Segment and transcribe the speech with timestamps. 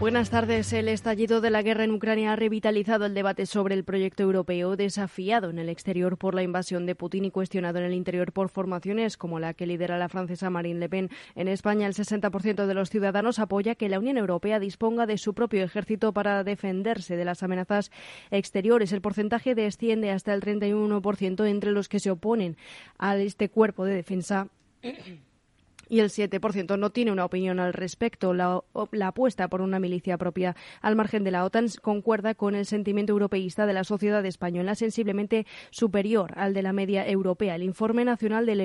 [0.00, 0.72] Buenas tardes.
[0.72, 4.76] El estallido de la guerra en Ucrania ha revitalizado el debate sobre el proyecto europeo,
[4.76, 8.48] desafiado en el exterior por la invasión de Putin y cuestionado en el interior por
[8.48, 11.10] formaciones como la que lidera la francesa Marine Le Pen.
[11.36, 15.32] En España, el 60% de los ciudadanos apoya que la Unión Europea disponga de su
[15.32, 17.92] propio ejército para defenderse de las amenazas
[18.32, 18.92] exteriores.
[18.92, 22.56] El porcentaje desciende hasta el 31% entre los que se oponen
[22.98, 24.48] a este cuerpo de defensa
[25.88, 28.34] y el 7% no tiene una opinión al respecto.
[28.34, 28.62] La,
[29.02, 33.66] apuesta por una milicia propia al margen de la OTAN concuerda con el sentimiento europeísta
[33.66, 37.54] de la sociedad española, sensiblemente superior al de la media europea.
[37.54, 38.58] El informe nacional del,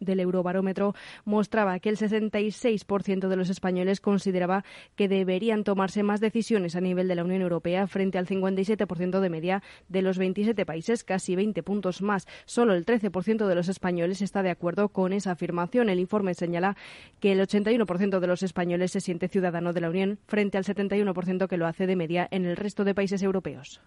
[0.00, 0.94] del Eurobarómetro
[1.24, 4.64] mostraba que el 66% de los españoles consideraba
[4.96, 9.30] que deberían tomarse más decisiones a nivel de la Unión Europea frente al 57% de
[9.30, 12.26] media de los 27 países, casi 20 puntos más.
[12.44, 15.88] Solo el 13% de los españoles está de acuerdo con esa afirmación.
[15.88, 16.76] El informe señala
[17.20, 21.46] que el 81% de los españoles se siente ciudadano de la Unión frente al 71%
[21.46, 23.80] que lo hace de media en el resto de países europeos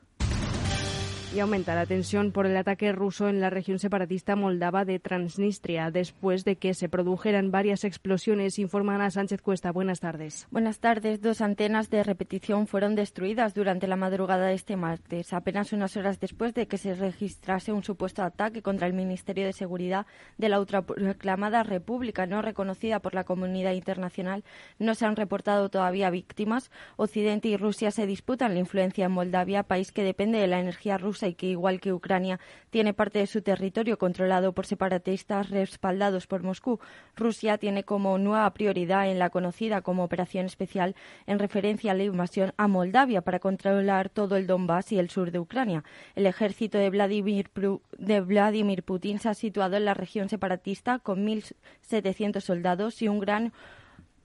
[1.36, 5.92] y aumenta la tensión por el ataque ruso en la región separatista moldava de Transnistria
[5.92, 9.74] después de que se produjeran varias explosiones, informa Ana Sánchez Cuesta.
[9.74, 10.48] Buenas tardes.
[10.50, 11.22] Buenas tardes.
[11.22, 16.22] Dos antenas de repetición fueron destruidas durante la madrugada de este martes, apenas unas horas
[16.22, 20.06] después de que se registrase un supuesto ataque contra el Ministerio de Seguridad
[20.38, 24.46] de la autoproclamada República no reconocida por la comunidad internacional.
[24.80, 26.72] No se han reportado todavía víctimas.
[26.96, 30.98] Occidente y Rusia se disputan la influencia en Moldavia, país que depende de la energía
[30.98, 36.28] rusa y que, igual que Ucrania, tiene parte de su territorio controlado por separatistas respaldados
[36.28, 36.80] por Moscú.
[37.16, 40.96] Rusia tiene como nueva prioridad en la conocida como Operación Especial
[41.28, 45.32] en referencia a la invasión a Moldavia para controlar todo el Donbass y el sur
[45.32, 45.84] de Ucrania.
[46.16, 47.50] El ejército de Vladimir,
[47.98, 53.20] de Vladimir Putin se ha situado en la región separatista con 1.700 soldados y un
[53.20, 53.54] gran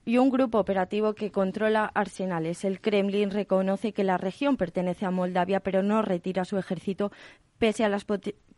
[0.05, 2.65] y un grupo operativo que controla arsenales.
[2.65, 7.11] El Kremlin reconoce que la región pertenece a Moldavia, pero no retira su ejército
[7.57, 8.05] pese a las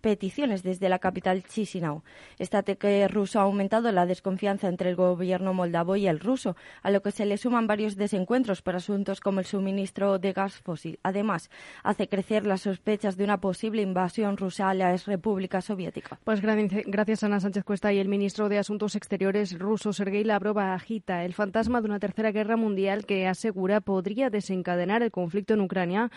[0.04, 2.04] peticiones desde la capital Chisinau.
[2.38, 6.92] Este ataque ruso ha aumentado la desconfianza entre el gobierno moldavo y el ruso, a
[6.92, 11.00] lo que se le suman varios desencuentros por asuntos como el suministro de gas fósil.
[11.04, 11.50] Además,
[11.84, 16.20] hace crecer las sospechas de una posible invasión rusa a la exrepública soviética.
[16.26, 21.24] Pues gracias Ana Sánchez Cuesta y el ministro de Asuntos Exteriores ruso Sergei Lavrov agita
[21.24, 26.12] el fantasma de una tercera guerra mundial que asegura podría desencadenar el conflicto en Ucrania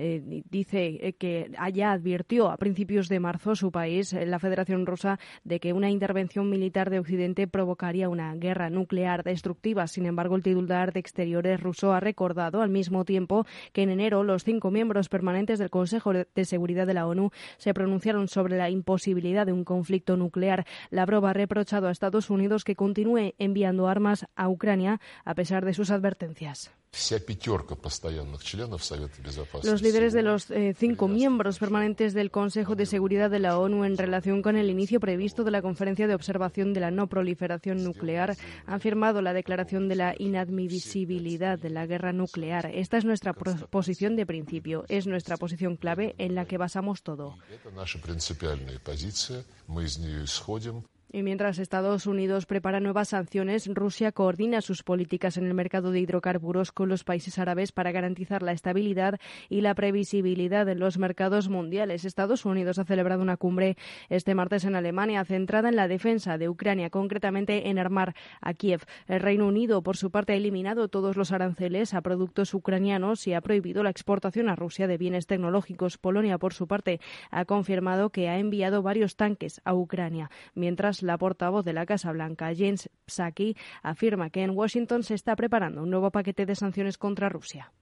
[0.00, 4.86] eh, dice eh, que allá advirtió a principios de marzo su país, eh, la Federación
[4.86, 9.88] Rusa, de que una intervención militar de Occidente provocaría una guerra nuclear destructiva.
[9.88, 14.22] Sin embargo, el titular de Exteriores ruso ha recordado al mismo tiempo que en enero
[14.22, 18.70] los cinco miembros permanentes del Consejo de Seguridad de la ONU se pronunciaron sobre la
[18.70, 20.64] imposibilidad de un conflicto nuclear.
[20.90, 25.74] Lavrov ha reprochado a Estados Unidos que continúe enviando armas a Ucrania a pesar de
[25.74, 26.72] sus advertencias.
[29.64, 33.84] Los líderes de los eh, cinco miembros permanentes del Consejo de Seguridad de la ONU
[33.84, 37.84] en relación con el inicio previsto de la conferencia de observación de la no proliferación
[37.84, 42.66] nuclear han firmado la declaración de la inadmisibilidad de la guerra nuclear.
[42.66, 47.36] Esta es nuestra posición de principio, es nuestra posición clave en la que basamos todo.
[51.10, 56.00] Y mientras Estados Unidos prepara nuevas sanciones, Rusia coordina sus políticas en el mercado de
[56.00, 59.18] hidrocarburos con los países árabes para garantizar la estabilidad
[59.48, 62.04] y la previsibilidad en los mercados mundiales.
[62.04, 63.78] Estados Unidos ha celebrado una cumbre
[64.10, 68.82] este martes en Alemania centrada en la defensa de Ucrania, concretamente en armar a Kiev.
[69.06, 73.32] El Reino Unido, por su parte, ha eliminado todos los aranceles a productos ucranianos y
[73.32, 75.96] ha prohibido la exportación a Rusia de bienes tecnológicos.
[75.96, 81.18] Polonia, por su parte, ha confirmado que ha enviado varios tanques a Ucrania, mientras la
[81.18, 85.90] portavoz de la Casa Blanca, James Psaki, afirma que en Washington se está preparando un
[85.90, 87.72] nuevo paquete de sanciones contra Rusia.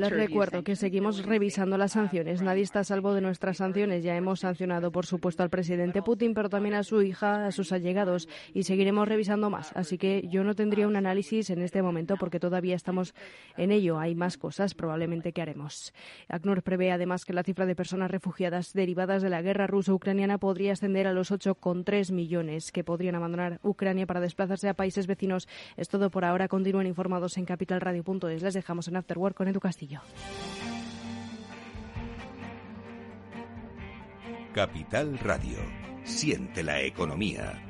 [0.00, 2.40] Les recuerdo que seguimos revisando las sanciones.
[2.40, 4.02] Nadie está a salvo de nuestras sanciones.
[4.02, 7.70] Ya hemos sancionado, por supuesto, al presidente Putin, pero también a su hija, a sus
[7.70, 9.72] allegados, y seguiremos revisando más.
[9.76, 13.14] Así que yo no tendría un análisis en este momento porque todavía estamos
[13.58, 13.98] en ello.
[13.98, 15.92] Hay más cosas probablemente que haremos.
[16.28, 20.72] ACNUR prevé además que la cifra de personas refugiadas derivadas de la guerra ruso-ucraniana podría
[20.72, 25.46] ascender a los 8,3 millones que podrían abandonar Ucrania para desplazarse a países vecinos.
[25.76, 26.48] Es todo por ahora.
[26.48, 30.00] Continúen informados en capitalradio.es les dejamos en Afterwork con Edu Castillo.
[34.54, 35.58] Capital Radio.
[36.04, 37.69] Siente la economía.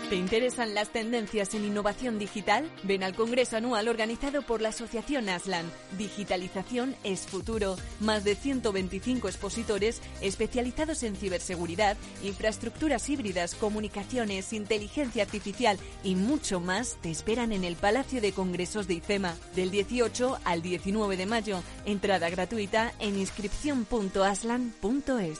[0.11, 2.69] ¿Te interesan las tendencias en innovación digital?
[2.83, 5.71] Ven al Congreso Anual organizado por la Asociación Aslan.
[5.97, 7.77] Digitalización es futuro.
[8.01, 16.97] Más de 125 expositores especializados en ciberseguridad, infraestructuras híbridas, comunicaciones, inteligencia artificial y mucho más
[17.01, 21.63] te esperan en el Palacio de Congresos de IFEMA del 18 al 19 de mayo.
[21.85, 25.39] Entrada gratuita en inscripción.aslan.es.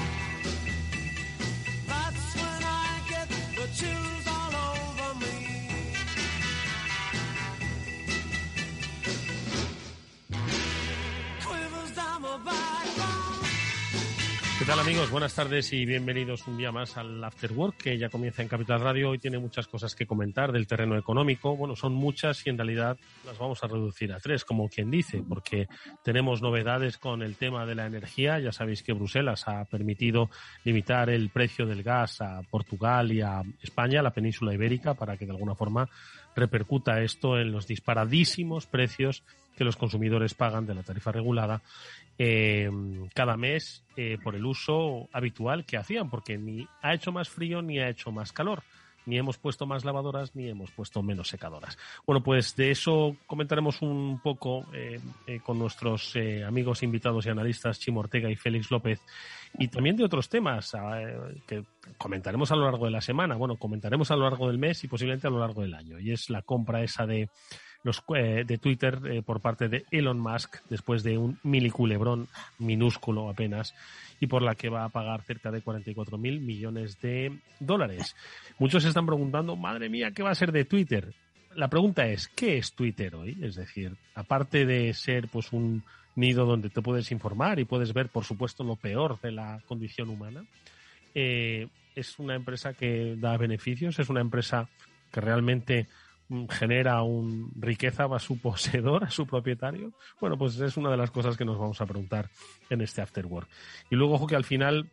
[14.71, 15.11] Tal amigos?
[15.11, 18.79] Buenas tardes y bienvenidos un día más al After Work que ya comienza en Capital
[18.79, 19.09] Radio.
[19.09, 21.57] Hoy tiene muchas cosas que comentar del terreno económico.
[21.57, 25.21] Bueno, son muchas y en realidad las vamos a reducir a tres, como quien dice,
[25.27, 25.67] porque
[26.05, 28.39] tenemos novedades con el tema de la energía.
[28.39, 30.29] Ya sabéis que Bruselas ha permitido
[30.63, 35.25] limitar el precio del gas a Portugal y a España, la península ibérica, para que
[35.25, 35.89] de alguna forma
[36.33, 39.25] repercuta esto en los disparadísimos precios
[39.61, 41.61] que los consumidores pagan de la tarifa regulada
[42.17, 42.67] eh,
[43.13, 47.61] cada mes eh, por el uso habitual que hacían, porque ni ha hecho más frío
[47.61, 48.63] ni ha hecho más calor.
[49.05, 51.77] Ni hemos puesto más lavadoras ni hemos puesto menos secadoras.
[52.07, 54.99] Bueno, pues de eso comentaremos un poco eh,
[55.43, 58.99] con nuestros amigos invitados y analistas Chimo Ortega y Félix López
[59.59, 60.75] y también de otros temas
[61.45, 61.63] que
[61.99, 63.35] comentaremos a lo largo de la semana.
[63.35, 65.99] Bueno, comentaremos a lo largo del mes y posiblemente a lo largo del año.
[65.99, 67.29] Y es la compra esa de
[67.83, 72.27] los, eh, de Twitter eh, por parte de Elon Musk después de un miliculebrón
[72.59, 73.73] minúsculo apenas
[74.19, 78.15] y por la que va a pagar cerca de 44 mil millones de dólares.
[78.59, 81.13] Muchos se están preguntando, madre mía, ¿qué va a ser de Twitter?
[81.55, 83.37] La pregunta es, ¿qué es Twitter hoy?
[83.41, 85.83] Es decir, aparte de ser pues un
[86.15, 90.09] nido donde te puedes informar y puedes ver, por supuesto, lo peor de la condición
[90.09, 90.45] humana,
[91.15, 94.69] eh, es una empresa que da beneficios, es una empresa
[95.11, 95.87] que realmente
[96.49, 99.93] genera un riqueza a su poseedor, a su propietario?
[100.19, 102.29] Bueno, pues es una de las cosas que nos vamos a preguntar
[102.69, 103.49] en este After Work.
[103.89, 104.89] Y luego, ojo que al final,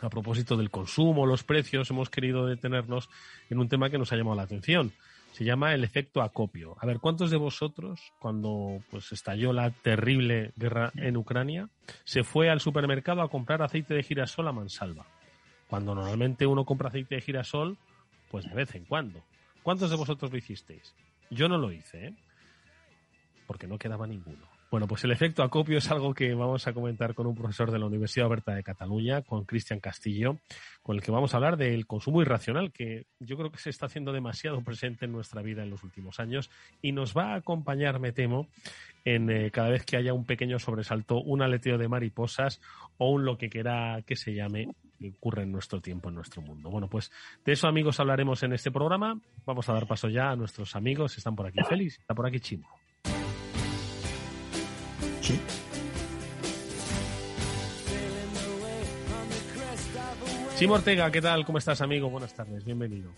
[0.00, 3.08] a propósito del consumo, los precios, hemos querido detenernos
[3.48, 4.92] en un tema que nos ha llamado la atención.
[5.32, 6.76] Se llama el efecto acopio.
[6.80, 11.68] A ver, ¿cuántos de vosotros, cuando pues estalló la terrible guerra en Ucrania,
[12.04, 15.06] se fue al supermercado a comprar aceite de girasol a mansalva?
[15.68, 17.76] Cuando normalmente uno compra aceite de girasol,
[18.30, 19.22] pues de vez en cuando.
[19.66, 20.94] ¿Cuántos de vosotros lo hicisteis?
[21.28, 22.14] Yo no lo hice, ¿eh?
[23.48, 24.46] porque no quedaba ninguno.
[24.68, 27.78] Bueno, pues el efecto acopio es algo que vamos a comentar con un profesor de
[27.78, 30.38] la Universidad Oberta de Cataluña, con Cristian Castillo,
[30.82, 33.86] con el que vamos a hablar del consumo irracional, que yo creo que se está
[33.86, 36.50] haciendo demasiado presente en nuestra vida en los últimos años
[36.82, 38.48] y nos va a acompañar, me temo,
[39.04, 42.60] en eh, cada vez que haya un pequeño sobresalto, un aleteo de mariposas
[42.98, 46.42] o un lo que quiera que se llame que ocurre en nuestro tiempo, en nuestro
[46.42, 46.70] mundo.
[46.70, 47.12] Bueno, pues
[47.44, 49.20] de eso, amigos, hablaremos en este programa.
[49.44, 51.16] Vamos a dar paso ya a nuestros amigos.
[51.16, 52.68] Están por aquí Félix, está por aquí Chimo.
[55.26, 55.40] Sí.
[60.54, 61.44] Chimo Ortega, ¿qué tal?
[61.44, 62.08] ¿Cómo estás, amigo?
[62.08, 63.10] Buenas tardes, bienvenido.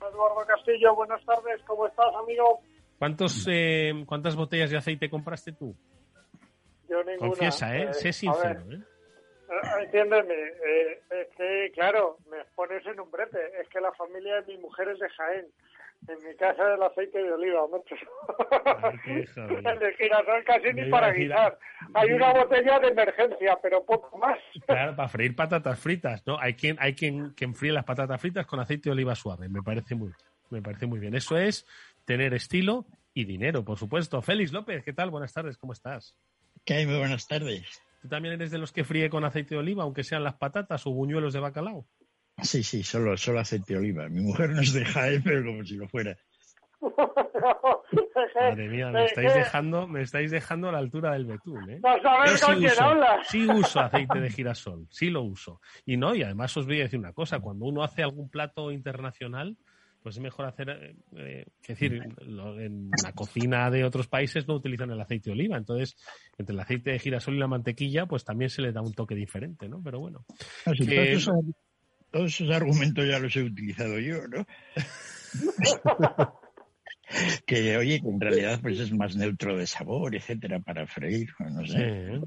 [0.00, 2.60] Eduardo Castillo, buenas tardes, ¿cómo estás, amigo?
[3.00, 5.74] ¿Cuántos, eh, ¿Cuántas botellas de aceite compraste tú?
[6.88, 7.30] Yo ninguna.
[7.30, 7.92] Confiesa, ¿eh?
[7.92, 8.78] sé sincero, ¿eh?
[9.50, 13.40] Ah, entiéndeme, eh, es que, claro, me pones en un brete.
[13.60, 15.46] Es que la familia de mi mujer es de Jaén.
[16.06, 17.94] En mi casa el aceite de oliva, macho.
[19.06, 21.58] el de girasol casi ni para guisar.
[21.94, 24.38] Hay una botella de emergencia, pero poco más.
[24.66, 26.38] Claro, para freír patatas fritas, ¿no?
[26.38, 29.48] Hay quien, hay quien, quien fríe las patatas fritas con aceite de oliva suave.
[29.48, 30.12] Me parece muy,
[30.50, 31.14] me parece muy bien.
[31.14, 31.66] Eso es
[32.04, 32.84] tener estilo
[33.14, 34.20] y dinero, por supuesto.
[34.20, 35.10] Félix López, ¿qué tal?
[35.10, 36.18] Buenas tardes, ¿cómo estás?
[36.66, 36.86] ¿Qué hay?
[36.86, 37.82] Muy buenas tardes.
[38.02, 40.86] ¿Tú también eres de los que fríe con aceite de oliva, aunque sean las patatas
[40.86, 41.86] o buñuelos de bacalao?
[42.42, 44.08] Sí, sí, solo, solo aceite de oliva.
[44.08, 46.16] Mi mujer nos deja él, pero como si lo fuera.
[48.34, 51.80] Madre mía, me estáis dejando, me estáis dejando a la altura del betún, ¿eh?
[51.82, 53.26] No sabes con quién hablas.
[53.28, 55.60] Sí uso aceite de girasol, sí lo uso.
[55.86, 58.70] Y no, y además os voy a decir una cosa, cuando uno hace algún plato
[58.70, 59.56] internacional,
[60.02, 64.54] pues es mejor hacer, eh, eh es decir, en la cocina de otros países no
[64.54, 65.96] utilizan el aceite de oliva, entonces
[66.36, 69.14] entre el aceite de girasol y la mantequilla, pues también se le da un toque
[69.14, 69.80] diferente, ¿no?
[69.82, 70.26] Pero bueno.
[70.76, 71.18] que...
[72.14, 74.46] todos esos argumentos ya los he utilizado yo, ¿no?
[77.44, 81.66] que oye, que en realidad pues es más neutro de sabor, etcétera, para freír, no
[81.66, 82.20] sé.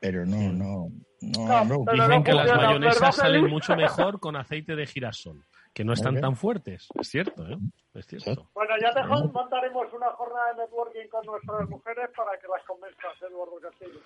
[0.00, 0.88] Pero no, no,
[1.20, 1.84] no, no.
[1.92, 5.44] Dicen que las mayonesas salen mucho mejor con aceite de girasol
[5.74, 6.88] que no están tan fuertes.
[6.98, 7.58] Es cierto, ¿eh?
[7.98, 8.48] Es cierto.
[8.54, 13.22] Bueno, ya te montaremos una jornada de networking con nuestras mujeres para que las convenzas,
[13.22, 14.00] Eduardo Castillo.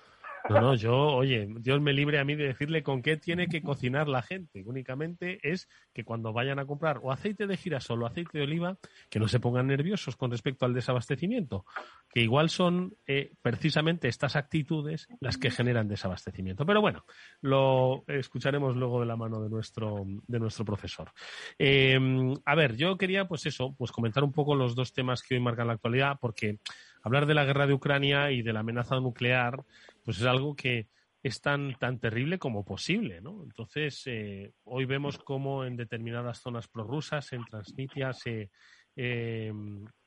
[0.49, 3.61] No, no, yo, oye, Dios me libre a mí de decirle con qué tiene que
[3.61, 4.61] cocinar la gente.
[4.65, 8.77] Únicamente es que cuando vayan a comprar o aceite de girasol o aceite de oliva,
[9.09, 11.65] que no se pongan nerviosos con respecto al desabastecimiento,
[12.09, 16.65] que igual son eh, precisamente estas actitudes las que generan desabastecimiento.
[16.65, 17.05] Pero bueno,
[17.39, 21.11] lo escucharemos luego de la mano de nuestro, de nuestro profesor.
[21.57, 21.97] Eh,
[22.43, 25.41] a ver, yo quería, pues eso, pues comentar un poco los dos temas que hoy
[25.41, 26.59] marcan la actualidad, porque
[27.01, 29.61] hablar de la guerra de Ucrania y de la amenaza nuclear,
[30.05, 30.87] pues es algo que
[31.21, 33.43] es tan, tan terrible como posible, ¿no?
[33.43, 38.51] Entonces, eh, hoy vemos cómo en determinadas zonas prorrusas, en Transnistria, se,
[38.95, 39.51] eh,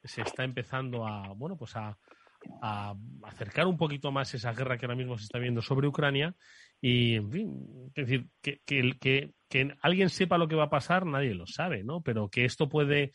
[0.03, 1.99] se está empezando a, bueno, pues a,
[3.25, 6.35] acercar un poquito más esa guerra que ahora mismo se está viendo sobre Ucrania
[6.81, 11.07] y, en fin, es decir, que, que, que, alguien sepa lo que va a pasar,
[11.07, 12.03] nadie lo sabe, ¿no?
[12.03, 13.13] Pero que esto puede,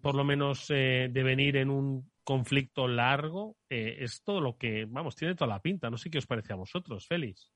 [0.00, 5.16] por lo menos, eh, devenir en un conflicto largo, eh, es todo lo que, vamos,
[5.16, 5.90] tiene toda la pinta.
[5.90, 7.50] No sé qué os parece a vosotros, Félix.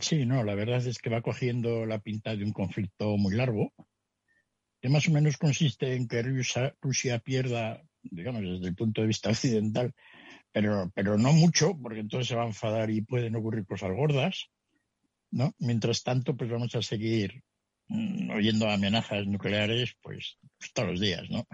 [0.00, 3.72] Sí, no, la verdad es que va cogiendo la pinta de un conflicto muy largo,
[4.80, 9.08] que más o menos consiste en que Rusia, Rusia pierda, digamos, desde el punto de
[9.08, 9.92] vista occidental,
[10.52, 14.46] pero, pero no mucho, porque entonces se va a enfadar y pueden ocurrir cosas gordas,
[15.30, 15.52] ¿no?
[15.58, 17.53] Mientras tanto, pues vamos a seguir mm,
[17.88, 20.38] oyendo amenazas nucleares, pues,
[20.72, 21.46] todos los días, ¿no?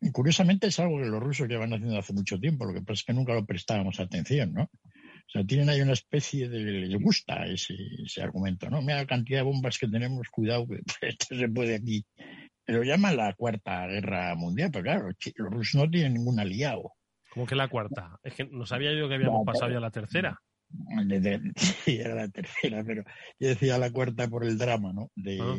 [0.00, 3.00] Y curiosamente es algo que los rusos llevan haciendo hace mucho tiempo, lo que pasa
[3.00, 4.62] es que nunca lo prestábamos atención, ¿no?
[4.64, 6.60] O sea, tienen ahí una especie de...
[6.60, 8.82] les gusta ese, ese argumento, ¿no?
[8.82, 12.04] Mira la cantidad de bombas que tenemos, cuidado, que esto se puede aquí...
[12.64, 16.92] Pero llama la Cuarta Guerra Mundial, pero claro, los rusos no tienen ningún aliado.
[17.30, 18.18] ¿Cómo que la cuarta?
[18.22, 20.38] Es que no sabía yo que habíamos pasado ya la tercera.
[21.56, 23.04] Sí, era la tercera, pero
[23.38, 25.10] yo decía la cuarta por el drama, ¿no?
[25.14, 25.56] De, ah.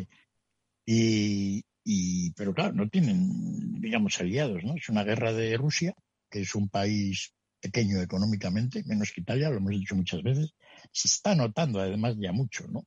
[0.86, 4.76] y, y, pero claro, no tienen, digamos, aliados, ¿no?
[4.76, 5.94] Es una guerra de Rusia,
[6.30, 10.54] que es un país pequeño económicamente, menos que Italia, lo hemos dicho muchas veces.
[10.92, 12.86] Se está notando además ya mucho, ¿no?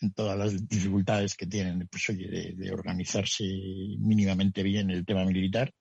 [0.00, 3.44] En todas las dificultades que tienen, pues oye, de, de organizarse
[3.98, 5.72] mínimamente bien el tema militar.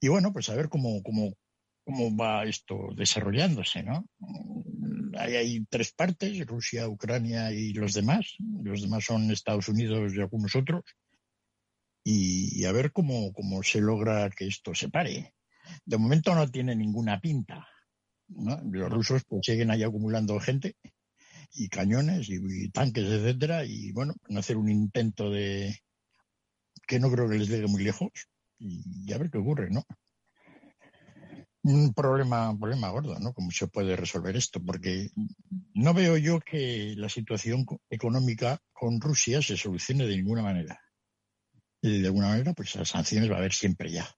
[0.00, 1.32] Y bueno, pues a ver cómo, cómo,
[1.88, 4.04] cómo va esto desarrollándose, ¿no?
[5.16, 8.36] Hay, hay, tres partes, Rusia, Ucrania y los demás.
[8.62, 10.84] Los demás son Estados Unidos y algunos otros.
[12.04, 15.32] Y, a ver cómo, cómo se logra que esto se pare.
[15.86, 17.66] De momento no tiene ninguna pinta.
[18.28, 18.60] ¿no?
[18.70, 20.76] Los rusos pues siguen ahí acumulando gente
[21.54, 25.74] y cañones y, tanques, etcétera, y bueno, van a hacer un intento de
[26.86, 28.10] que no creo que les llegue muy lejos
[28.58, 29.86] y a ver qué ocurre, ¿no?
[31.68, 33.34] Un problema, un problema gordo, ¿no?
[33.34, 34.60] ¿Cómo se puede resolver esto?
[34.64, 35.10] Porque
[35.74, 40.80] no veo yo que la situación económica con Rusia se solucione de ninguna manera.
[41.82, 44.08] Y de alguna manera, pues las sanciones va a haber siempre ya.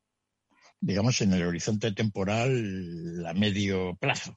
[0.80, 4.34] Digamos, en el horizonte temporal a medio plazo.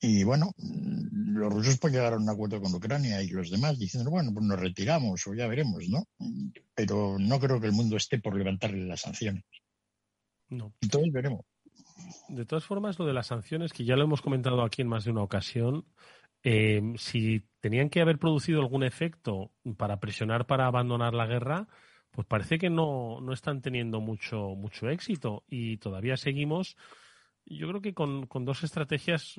[0.00, 4.10] Y bueno, los rusos pueden llegar a un acuerdo con Ucrania y los demás diciendo,
[4.10, 6.08] bueno, pues nos retiramos o ya veremos, ¿no?
[6.74, 9.44] Pero no creo que el mundo esté por levantarle las sanciones.
[10.48, 10.74] No.
[10.80, 11.44] Entonces veremos.
[12.28, 15.04] De todas formas, lo de las sanciones, que ya lo hemos comentado aquí en más
[15.04, 15.84] de una ocasión,
[16.42, 21.68] eh, si tenían que haber producido algún efecto para presionar para abandonar la guerra,
[22.10, 26.76] pues parece que no, no están teniendo mucho, mucho éxito y todavía seguimos,
[27.46, 29.36] yo creo que con, con dos estrategias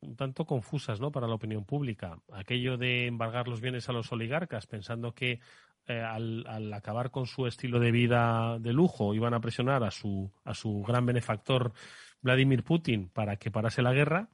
[0.00, 1.10] un tanto confusas ¿no?
[1.10, 2.18] para la opinión pública.
[2.32, 5.40] Aquello de embargar los bienes a los oligarcas, pensando que
[5.88, 9.90] eh, al, al, acabar con su estilo de vida de lujo, iban a presionar a
[9.90, 11.72] su, a su gran benefactor
[12.20, 14.28] Vladimir Putin para que parase la guerra,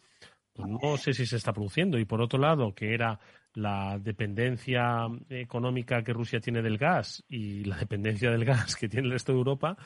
[0.52, 1.98] pues no sé si se está produciendo.
[1.98, 3.20] Y por otro lado, que era
[3.54, 9.06] la dependencia económica que Rusia tiene del gas y la dependencia del gas que tiene
[9.06, 9.76] el resto de Europa,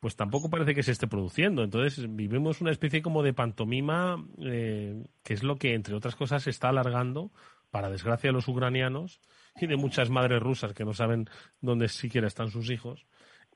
[0.00, 1.62] pues tampoco parece que se esté produciendo.
[1.62, 6.42] Entonces vivimos una especie como de pantomima, eh, que es lo que, entre otras cosas,
[6.42, 7.30] se está alargando,
[7.70, 9.20] para desgracia de los ucranianos
[9.60, 11.28] y de muchas madres rusas que no saben
[11.60, 13.06] dónde siquiera están sus hijos,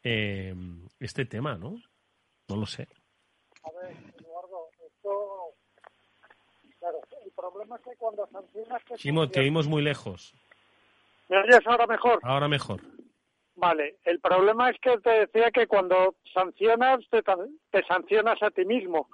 [0.02, 0.54] eh,
[1.00, 1.76] este tema, ¿no?
[2.48, 2.86] No lo sé.
[3.64, 5.54] A ver, Eduardo, esto...
[6.78, 8.82] Claro, el problema es que cuando sancionas...
[8.96, 10.34] Simón, te oímos muy lejos.
[11.28, 12.20] ¿Me oyes ahora mejor?
[12.22, 12.80] Ahora mejor.
[13.56, 18.64] Vale, el problema es que te decía que cuando sancionas, te, te sancionas a ti
[18.64, 19.08] mismo.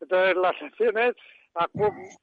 [0.00, 1.16] Entonces, las sanciones,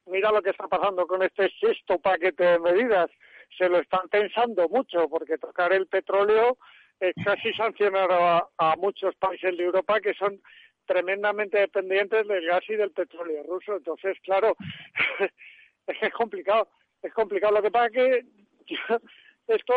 [0.06, 3.12] mira lo que está pasando con este sexto paquete de medidas.
[3.58, 6.58] Se lo están pensando mucho, porque tocar el petróleo
[7.00, 10.42] es casi sancionar a muchos países de Europa que son
[10.86, 13.76] tremendamente dependientes del gas y del petróleo ruso.
[13.76, 14.56] Entonces, claro,
[15.88, 16.70] es que es complicado.
[17.02, 17.56] Es complicado.
[17.56, 18.26] Lo que pasa que
[19.48, 19.74] esto,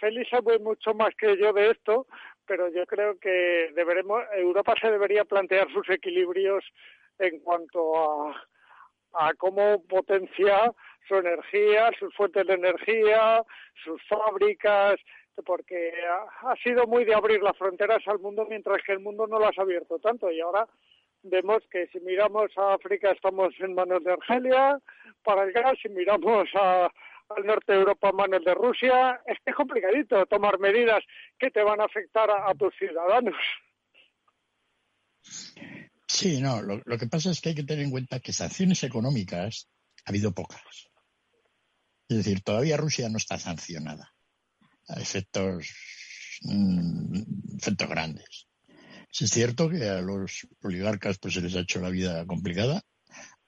[0.00, 2.06] Félix sabe mucho más que yo de esto,
[2.46, 6.64] pero yo creo que deberemos, Europa se debería plantear sus equilibrios
[7.18, 8.46] en cuanto a,
[9.12, 10.72] a cómo potenciar
[11.06, 13.42] su energía, sus fuentes de energía,
[13.84, 14.96] sus fábricas,
[15.44, 15.92] porque
[16.42, 19.58] ha, sido muy de abrir las fronteras al mundo mientras que el mundo no las
[19.58, 20.66] ha abierto tanto y ahora
[21.22, 24.78] vemos que si miramos a África estamos en manos de Argelia
[25.22, 29.50] para el gas, si miramos al norte de Europa en manos de Rusia, es que
[29.50, 31.02] es complicadito tomar medidas
[31.38, 33.36] que te van a afectar a, tus ciudadanos.
[36.06, 39.68] Sí, no, lo, que pasa es que hay que tener en cuenta que sanciones económicas
[40.04, 40.90] ha habido pocas.
[42.08, 44.12] Es decir, todavía Rusia no está sancionada
[44.88, 45.70] a efectos,
[46.42, 47.22] mm,
[47.88, 48.46] grandes.
[49.18, 52.82] es cierto que a los oligarcas pues se les ha hecho la vida complicada.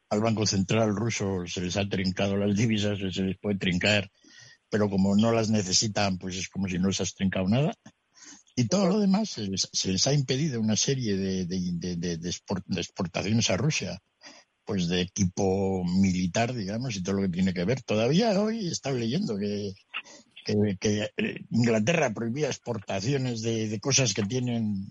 [0.09, 4.11] Al Banco Central ruso se les ha trincado las divisas, se les puede trincar,
[4.71, 7.75] pero como no las necesitan, pues es como si no les has trincado nada.
[8.55, 13.59] Y todo lo demás se les, ha impedido una serie de, de, de, exportaciones a
[13.59, 14.01] Rusia,
[14.67, 17.83] pues de equipo militar, digamos, y todo lo que tiene que ver.
[17.83, 19.73] Todavía hoy estaba leyendo que
[20.47, 24.87] eh, Inglaterra prohibía exportaciones de, cosas que tienen.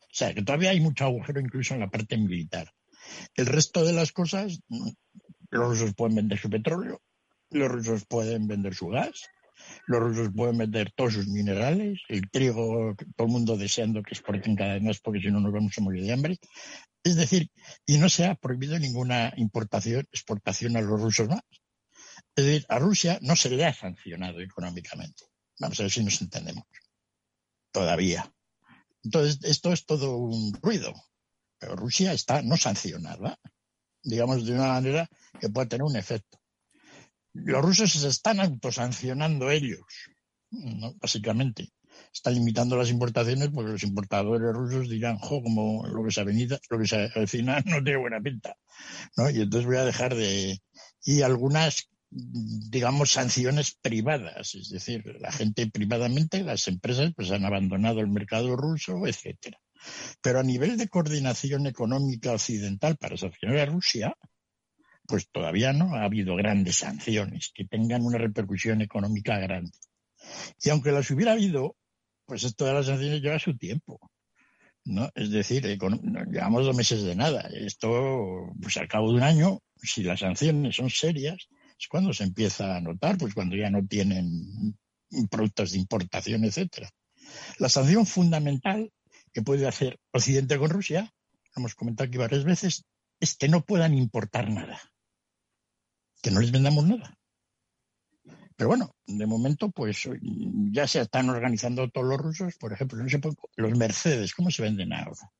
[0.00, 2.70] O sea, que todavía hay mucho agujero incluso en la parte militar.
[3.34, 4.60] El resto de las cosas,
[5.50, 7.00] los rusos pueden vender su petróleo,
[7.50, 9.28] los rusos pueden vender su gas,
[9.86, 14.56] los rusos pueden vender todos sus minerales, el trigo, todo el mundo deseando que exporten
[14.56, 16.38] cada vez más porque si no nos vamos a morir de hambre.
[17.04, 17.50] Es decir,
[17.86, 21.42] y no se ha prohibido ninguna importación, exportación a los rusos más.
[22.36, 25.24] Es decir, a Rusia no se le ha sancionado económicamente.
[25.58, 26.64] Vamos a ver si nos entendemos.
[27.72, 28.32] Todavía.
[29.02, 30.94] Entonces, esto es todo un ruido.
[31.58, 33.38] Pero Rusia está no sancionada,
[34.02, 35.08] digamos, de una manera
[35.40, 36.41] que pueda tener un efecto.
[37.34, 39.80] Los rusos se están autosancionando ellos,
[41.00, 41.70] básicamente.
[42.12, 46.58] Están limitando las importaciones porque los importadores rusos dirán, jo, como lo que se avenido,
[46.70, 48.56] lo que se avecina no tiene buena pinta.
[49.16, 49.30] ¿no?
[49.30, 50.58] Y entonces voy a dejar de...
[51.04, 58.00] Y algunas digamos, sanciones privadas, es decir, la gente privadamente, las empresas, pues han abandonado
[58.00, 59.58] el mercado ruso, etcétera.
[60.20, 64.14] Pero a nivel de coordinación económica occidental para sancionar a Rusia,
[65.06, 69.72] pues todavía no ha habido grandes sanciones que tengan una repercusión económica grande.
[70.62, 71.76] Y aunque las hubiera habido,
[72.26, 74.00] pues esto de las sanciones lleva su tiempo.
[74.84, 75.10] ¿no?
[75.14, 77.48] Es decir, llevamos dos meses de nada.
[77.52, 82.24] Esto, pues al cabo de un año, si las sanciones son serias, es cuando se
[82.24, 84.76] empieza a notar, pues cuando ya no tienen
[85.30, 86.90] productos de importación, etcétera.
[87.58, 88.90] La sanción fundamental
[89.32, 91.12] que puede hacer Occidente con Rusia,
[91.56, 92.84] hemos comentado aquí varias veces,
[93.20, 94.80] es que no puedan importar nada,
[96.22, 97.18] que no les vendamos nada.
[98.56, 100.08] Pero bueno, de momento, pues
[100.70, 103.20] ya se están organizando todos los rusos, por ejemplo, no sé,
[103.56, 105.30] los Mercedes, ¿cómo se venden ahora?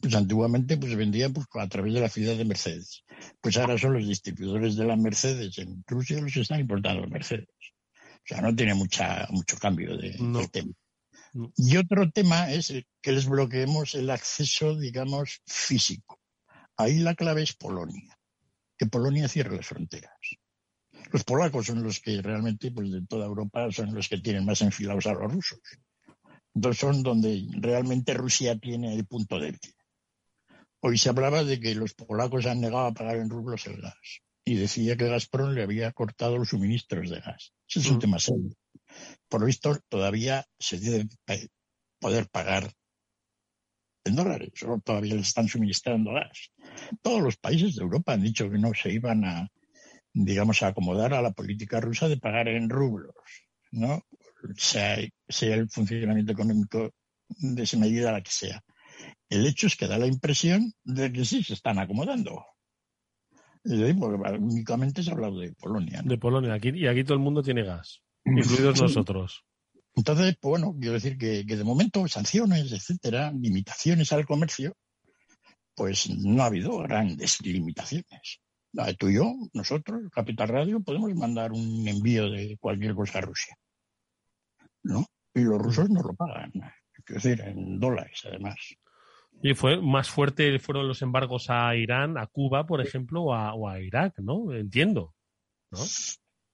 [0.00, 3.04] Pues antiguamente pues vendía pues, a través de la ciudad de Mercedes.
[3.40, 7.10] Pues ahora son los distribuidores de la Mercedes en Rusia los que están importando los
[7.10, 7.48] Mercedes.
[7.94, 10.12] O sea, no tiene mucha, mucho cambio de,
[10.50, 10.72] tema.
[11.56, 16.20] Y otro tema es que les bloqueemos el acceso, digamos, físico.
[16.76, 18.17] Ahí la clave es Polonia.
[18.78, 20.12] Que Polonia cierre las fronteras.
[21.10, 24.62] Los polacos son los que realmente, pues de toda Europa, son los que tienen más
[24.62, 25.60] enfilados a los rusos.
[26.54, 29.60] Entonces son donde realmente Rusia tiene el punto débil.
[30.80, 34.22] Hoy se hablaba de que los polacos han negado a pagar en rublos el gas
[34.44, 37.52] y decía que Gazprom le había cortado los suministros de gas.
[37.68, 38.00] Ese es un mm.
[38.00, 38.56] tema serio.
[39.28, 41.08] por lo visto todavía se debe
[42.00, 42.72] poder pagar
[44.08, 46.50] en dólares, o todavía le están suministrando gas.
[47.02, 49.48] Todos los países de Europa han dicho que no se iban a,
[50.12, 53.14] digamos, a acomodar a la política rusa de pagar en rublos,
[53.70, 54.02] ¿no?
[54.56, 56.92] Sea, sea el funcionamiento económico
[57.28, 58.62] de esa medida la que sea.
[59.28, 62.44] El hecho es que da la impresión de que sí se están acomodando.
[63.64, 66.02] únicamente se ha hablado de Polonia.
[66.04, 69.44] De Polonia, aquí, y aquí todo el mundo tiene gas, incluidos nosotros.
[69.98, 74.76] Entonces, pues bueno, quiero decir que, de momento sanciones, etcétera, limitaciones al comercio,
[75.74, 78.38] pues no ha habido grandes limitaciones.
[78.96, 83.56] Tú y yo, nosotros, Capital Radio, podemos mandar un envío de cualquier cosa a Rusia.
[84.84, 85.04] ¿No?
[85.34, 86.52] Y los rusos no lo pagan.
[87.04, 88.56] Quiero decir, en dólares, además.
[89.42, 93.52] Y fue más fuerte fueron los embargos a Irán, a Cuba, por ejemplo, o a,
[93.52, 94.52] o a Irak, ¿no?
[94.52, 95.16] Entiendo.
[95.72, 95.80] ¿no?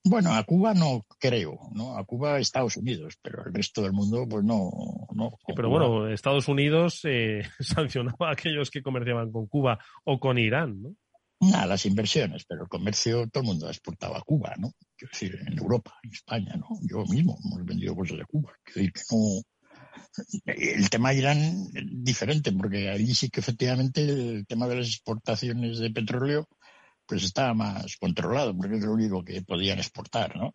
[0.07, 1.97] Bueno, a Cuba no creo, ¿no?
[1.97, 4.71] A Cuba Estados Unidos, pero el resto del mundo, pues no.
[5.15, 10.39] no pero bueno, Estados Unidos eh, sancionaba a aquellos que comerciaban con Cuba o con
[10.39, 10.95] Irán, ¿no?
[11.41, 14.73] Nada, las inversiones, pero el comercio todo el mundo exportaba a Cuba, ¿no?
[14.97, 16.69] Quiero decir, en Europa, en España, ¿no?
[16.83, 18.53] Yo mismo hemos vendido cosas de Cuba.
[18.63, 19.43] Quiero decir que no.
[20.45, 25.79] El tema Irán es diferente, porque allí sí que efectivamente el tema de las exportaciones
[25.79, 26.49] de petróleo
[27.07, 30.55] pues estaba más controlado, porque es lo único que podían exportar, ¿no?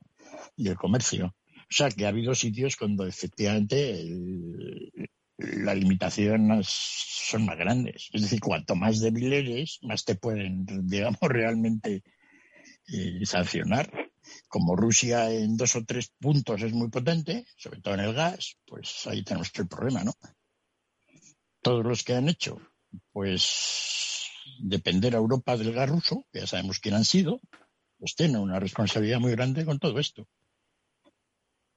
[0.56, 1.36] Y el comercio.
[1.46, 4.04] O sea, que ha habido sitios cuando efectivamente
[5.38, 8.10] las limitaciones son más grandes.
[8.12, 12.04] Es decir, cuanto más débil eres, más te pueden, digamos, realmente
[12.88, 13.92] eh, sancionar.
[14.48, 18.58] Como Rusia en dos o tres puntos es muy potente, sobre todo en el gas,
[18.66, 20.14] pues ahí tenemos el problema, ¿no?
[21.62, 22.60] Todos los que han hecho,
[23.12, 24.19] pues
[24.60, 27.40] depender a Europa del gas ruso, que ya sabemos quién han sido,
[27.98, 30.28] pues tienen una responsabilidad muy grande con todo esto.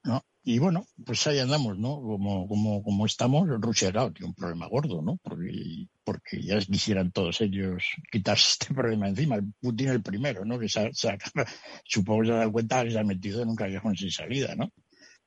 [0.05, 0.25] ¿no?
[0.45, 2.01] Y bueno, pues ahí andamos, ¿no?
[2.01, 5.19] Como, como, como estamos, Rusia claro, tiene un problema gordo, ¿no?
[5.23, 9.41] Porque, porque ya quisieran todos ellos quitarse este problema encima.
[9.61, 10.59] Putin el primero, ¿no?
[10.59, 10.91] Que se,
[11.85, 14.55] supongo que se ha dado cuenta que se ha metido en un callejón sin salida,
[14.57, 14.73] ¿no?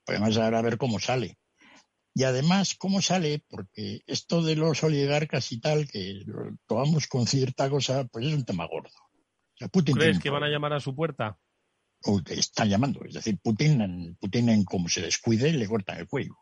[0.04, 1.38] Podemos ahora ver cómo sale.
[2.16, 3.44] Y además, ¿cómo sale?
[3.46, 8.32] Porque esto de los oligarcas y tal, que lo tomamos con cierta cosa, pues es
[8.32, 8.88] un tema gordo.
[9.84, 11.38] ¿Crees que van a llamar a su puerta?
[12.04, 13.04] O están llamando.
[13.04, 16.34] Es decir, Putin, Putin en como se descuide, le cortan el cuello.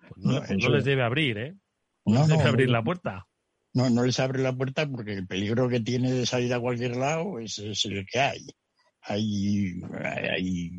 [0.00, 1.56] Pues no, no, les debe abrir, ¿eh?
[2.04, 3.26] No, les debe abrir la puerta.
[3.72, 6.96] No, no les abre la puerta porque el peligro que tiene de salir a cualquier
[6.96, 8.46] lado es, es el que hay.
[9.00, 9.80] Hay,
[10.30, 10.72] hay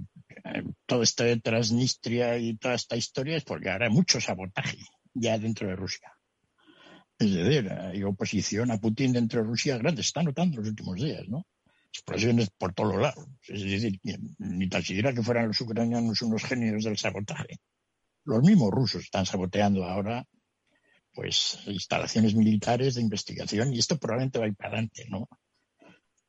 [0.85, 4.77] todo esto de Transnistria y toda esta historia es porque ahora hay mucho sabotaje
[5.13, 6.11] ya dentro de Rusia.
[7.17, 10.95] Es decir, hay oposición a Putin dentro de Rusia grande, se está notando los últimos
[10.97, 11.45] días, ¿no?
[11.91, 13.25] Explosiones por todos lados.
[13.47, 13.99] Es decir,
[14.37, 17.59] ni tan siquiera que fueran los ucranianos unos genios del sabotaje.
[18.25, 20.25] Los mismos rusos están saboteando ahora
[21.13, 25.29] pues instalaciones militares de investigación y esto probablemente va a ir para adelante, ¿no?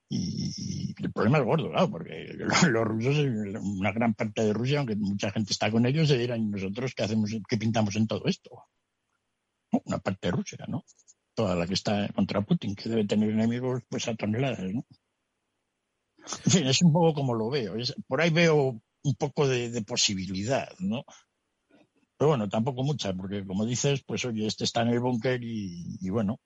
[0.08, 2.32] Y, el problema es gordo, claro, porque
[2.68, 6.42] los, rusos, una gran parte de Rusia, aunque mucha gente está con ellos, se dirán,
[6.42, 8.50] ¿y nosotros qué hacemos, qué pintamos en todo esto?
[9.84, 10.84] Una parte de Rusia, ¿no?
[11.34, 14.86] Toda la que está contra Putin, que debe tener enemigos pues a toneladas, ¿no?
[16.44, 17.74] En fin, es un poco como lo veo.
[18.06, 21.04] por ahí veo un poco de, posibilidad, ¿no?
[22.16, 26.08] Pero bueno, tampoco mucha, porque como dices, pues oye, este está en el búnker y
[26.08, 26.40] bueno,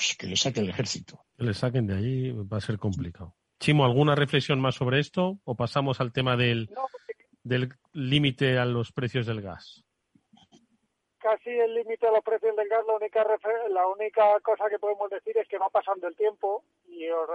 [0.00, 1.20] pues que le saque el ejército.
[1.36, 3.34] Que le saquen de allí va a ser complicado.
[3.58, 6.70] Chimo, ¿alguna reflexión más sobre esto o pasamos al tema del,
[7.44, 9.84] del límite a los precios del gas?
[11.18, 13.26] Casi el límite a los precios del gas, la única,
[13.68, 17.28] la única cosa que podemos decir es que va pasando el tiempo y os,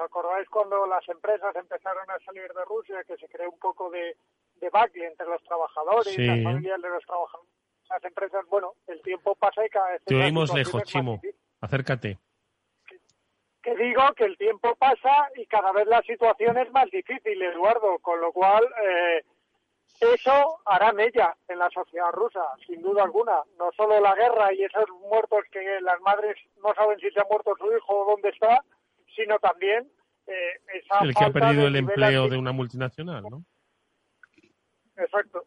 [0.00, 4.16] acordáis cuando las empresas empezaron a salir de Rusia, que se creó un poco de,
[4.62, 4.70] de
[5.06, 7.52] entre los trabajadores, y las familias de los trabajadores.
[7.90, 10.02] Las empresas, bueno, el tiempo pasa y cada vez...
[10.06, 11.20] Te oímos lejos, Chimo.
[11.62, 12.18] Acércate.
[13.62, 18.00] Que digo que el tiempo pasa y cada vez la situación es más difícil, Eduardo,
[18.00, 19.24] con lo cual eh,
[20.00, 23.38] eso hará mella en la sociedad rusa, sin duda alguna.
[23.56, 27.26] No solo la guerra y esos muertos que las madres no saben si se ha
[27.30, 28.64] muerto su hijo o dónde está,
[29.14, 29.88] sino también
[30.26, 33.44] eh, esa El que ha perdido el empleo de una multinacional, ¿no?
[34.96, 35.44] Exacto.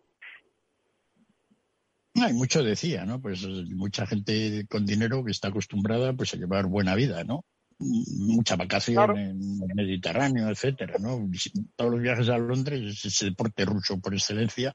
[2.21, 3.21] Hay mucho decía, ¿no?
[3.21, 7.43] Pues mucha gente con dinero que está acostumbrada pues a llevar buena vida, ¿no?
[7.77, 11.29] Mucha vacación en el Mediterráneo, etcétera, ¿no?
[11.75, 14.73] Todos los viajes a Londres, ese deporte ruso por excelencia,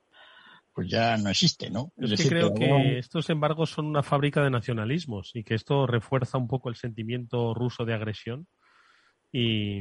[0.74, 1.92] pues ya no existe, ¿no?
[1.96, 6.36] Es, que creo que estos embargos son una fábrica de nacionalismos y que esto refuerza
[6.36, 8.46] un poco el sentimiento ruso de agresión
[9.32, 9.80] y,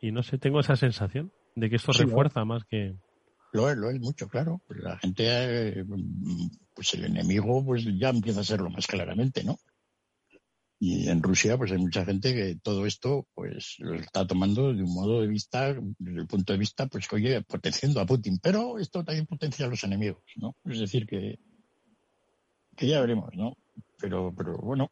[0.00, 2.96] y no sé, tengo esa sensación de que esto refuerza más que
[3.52, 4.62] Lo es, lo es mucho, claro.
[4.68, 5.84] La gente, eh,
[6.74, 9.58] pues el enemigo, pues ya empieza a serlo más claramente, ¿no?
[10.80, 14.82] Y en Rusia, pues hay mucha gente que todo esto, pues lo está tomando de
[14.82, 18.40] un modo de vista, desde el punto de vista, pues que oye, potenciando a Putin.
[18.42, 20.56] Pero esto también potencia a los enemigos, ¿no?
[20.64, 21.38] Es decir, que,
[22.74, 23.56] que ya veremos, ¿no?
[24.00, 24.90] Pero, pero bueno,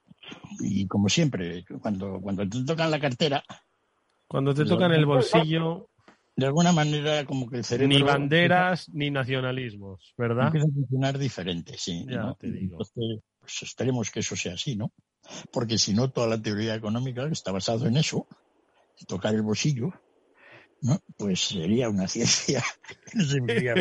[0.61, 3.43] y como siempre, cuando, cuando te tocan la cartera.
[4.29, 5.89] Cuando te tocan el bolsillo.
[6.37, 7.95] De alguna manera, como que el cerebro.
[7.95, 10.47] Ni banderas ni nacionalismos, ¿verdad?
[10.47, 12.07] Empieza a funcionar diferente, sí.
[12.09, 12.79] Ya te digo.
[12.81, 14.93] Entonces, pues esperemos que eso sea así, ¿no?
[15.53, 18.27] Porque si no, toda la teoría económica está basada en eso,
[19.07, 19.93] tocar el bolsillo,
[20.83, 20.99] ¿no?
[21.17, 23.75] Pues sería una ciencia que no serviría.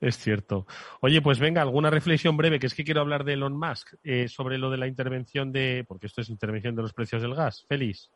[0.00, 0.66] Es cierto.
[1.00, 4.28] Oye, pues venga, alguna reflexión breve, que es que quiero hablar de Elon Musk eh,
[4.28, 7.64] sobre lo de la intervención de, porque esto es intervención de los precios del gas.
[7.66, 8.10] Feliz.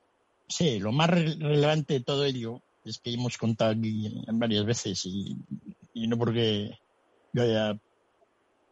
[0.51, 5.07] Sí, lo más re relevante de todo ello es que hemos contado aquí varias veces
[5.07, 5.37] y,
[5.95, 6.77] no porque
[7.33, 7.79] yo haya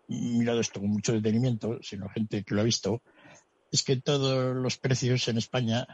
[0.09, 3.01] mirado esto con mucho detenimiento, sino gente que lo ha visto,
[3.71, 5.87] es que todos los precios en España,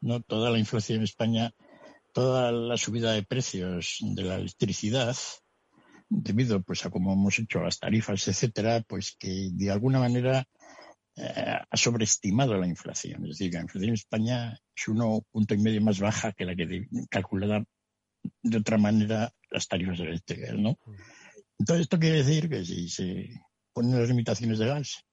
[0.00, 1.52] no toda la inflación en España,
[2.12, 5.16] toda la subida de precios de la electricidad,
[6.08, 10.46] debido pues a como hemos hecho las tarifas, etcétera, pues que de alguna manera
[11.16, 13.24] eh, ha sobreestimado la inflación.
[13.24, 16.54] Es decir, la inflación en España es uno punto y medio más baja que la
[16.54, 17.64] que calculada
[18.42, 20.78] de otra manera las tarifas eléctricas, ¿no?
[21.58, 23.28] Entonces esto quiere decir que si se
[23.72, 25.04] ponen las limitaciones de gas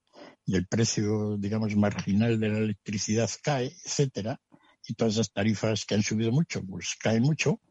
[0.46, 4.40] y el precio, digamos, marginal de la electricidad cae, etcétera,
[4.88, 7.62] y todas esas tarifas que han subido mucho, pues caen mucho,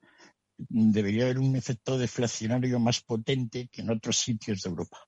[0.57, 4.99] debería haber un efecto deflacionario más potente que en otros sitios de Europa.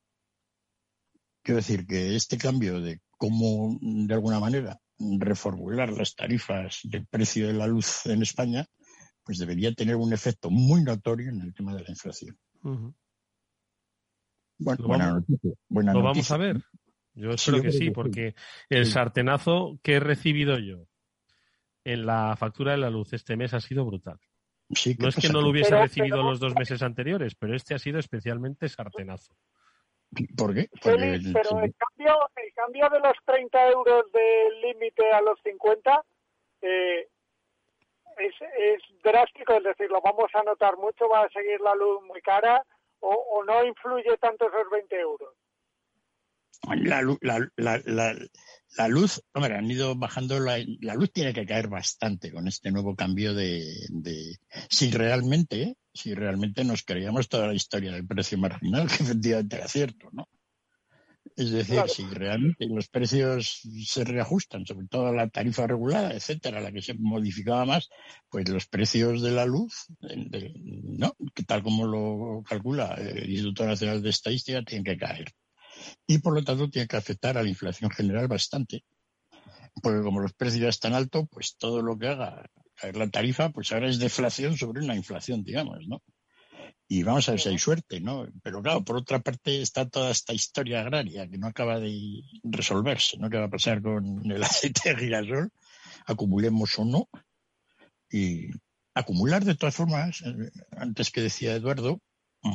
[1.43, 4.79] Quiero decir que este cambio de cómo, de alguna manera,
[5.19, 8.65] reformular las tarifas del precio de la luz en España,
[9.23, 12.35] pues debería tener un efecto muy notorio en el tema de la inflación.
[12.63, 12.95] Uh -huh.
[14.57, 15.51] Bueno, buena vamos, noticia.
[15.69, 16.35] Buena lo noticia.
[16.37, 16.63] vamos a ver.
[17.13, 18.35] Yo espero sí, que sí, porque
[18.69, 20.87] el sartenazo que he recibido yo
[21.83, 24.19] en la factura de la luz este mes ha sido brutal.
[24.73, 27.55] Sí, no es que no lo hubiese Pero- recibido pero- los dos meses anteriores, pero
[27.55, 29.35] este ha sido especialmente sartenazo.
[30.37, 30.69] ¿Por qué?
[30.81, 36.03] Porque pero el cambio, el cambio de los 30 euros del límite a los 50
[36.61, 37.07] eh,
[38.17, 42.03] es, es drástico, es decir, lo vamos a notar mucho, va a seguir la luz
[42.03, 42.63] muy cara
[42.99, 45.33] o, o no influye tanto esos 20 euros.
[46.81, 47.81] La, la, la,
[48.77, 52.71] la, luz, hombre, han ido bajando, la, la luz tiene que caer bastante con este
[52.71, 54.37] nuevo cambio de, de
[54.69, 59.67] si realmente, si realmente nos creíamos toda la historia del precio marginal, que efectivamente era
[59.67, 60.27] cierto, ¿no?
[61.35, 61.87] Es decir, Claro.
[61.87, 66.93] si realmente los precios se reajustan, sobre todo la tarifa regulada, etcétera, la que se
[66.95, 67.89] modificaba más,
[68.29, 71.15] pues los precios de la luz, de- de- ¿no?
[71.33, 75.31] Que tal como lo calcula el Instituto Nacional de Estadística, tienen que caer
[76.07, 78.83] y por lo tanto tiene que afectar a la inflación general bastante.
[79.81, 83.49] Porque como los precios ya están altos, pues todo lo que haga caer la tarifa,
[83.49, 86.01] pues ahora es deflación sobre una inflación, digamos, ¿no?
[86.87, 88.27] Y vamos a ver si hay suerte, ¿no?
[88.43, 93.17] Pero claro, por otra parte está toda esta historia agraria que no acaba de resolverse,
[93.17, 93.29] ¿no?
[93.29, 95.51] ¿Qué va a pasar con el aceite de girasol?
[96.05, 97.09] Acumulemos o no.
[98.09, 98.49] Y
[98.93, 102.01] acumular de todas formas, eh, antes que decía Eduardo,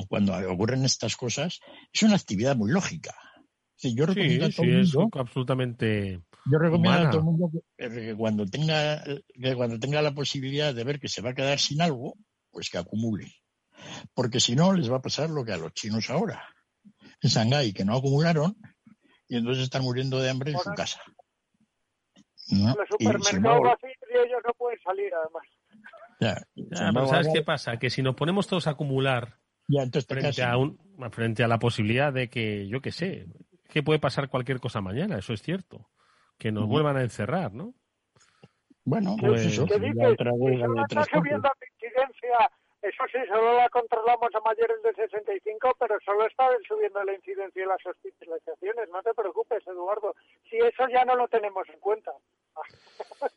[0.08, 1.60] cuando ocurren estas cosas,
[1.92, 3.14] es una actividad muy lógica.
[3.76, 6.20] Sí, yo recomiendo Sí, a todo sí, el es mundo, absolutamente.
[6.50, 7.08] yo recomiendo humana.
[7.08, 10.98] a todo el mundo que, que cuando tenga que cuando tenga la posibilidad de ver
[10.98, 12.14] que se va a quedar sin algo,
[12.50, 13.32] pues que acumule.
[14.14, 16.42] Porque si no, les va a pasar lo que a los chinos ahora.
[17.20, 18.56] En Shanghái, que no acumularon,
[19.28, 21.00] y entonces están muriendo de hambre en su casa.
[22.50, 22.74] ¿No?
[22.74, 25.42] Los Y sin supermercados embargo, vacíos y ellos no pueden salir, además.
[26.20, 27.78] ya, pero ¿sabes qué pasa?
[27.78, 30.78] Que si nos ponemos todos a acumular ya, entonces te frente a, un,
[31.10, 33.26] frente a la posibilidad de que, yo qué sé,
[33.68, 35.88] que puede pasar cualquier cosa mañana, eso es cierto.
[36.38, 37.74] Que nos vuelvan a encerrar, ¿no?
[38.84, 42.50] Bueno, Pues- eso, subiendo la incidencia,
[42.82, 47.64] eso sí, solo la controlamos a mayores de 65, pero solo está subiendo la incidencia
[47.64, 48.88] y las hospitalizaciones.
[48.90, 50.14] No te preocupes, Eduardo.
[50.48, 52.12] Si eso ya no lo tenemos en cuenta.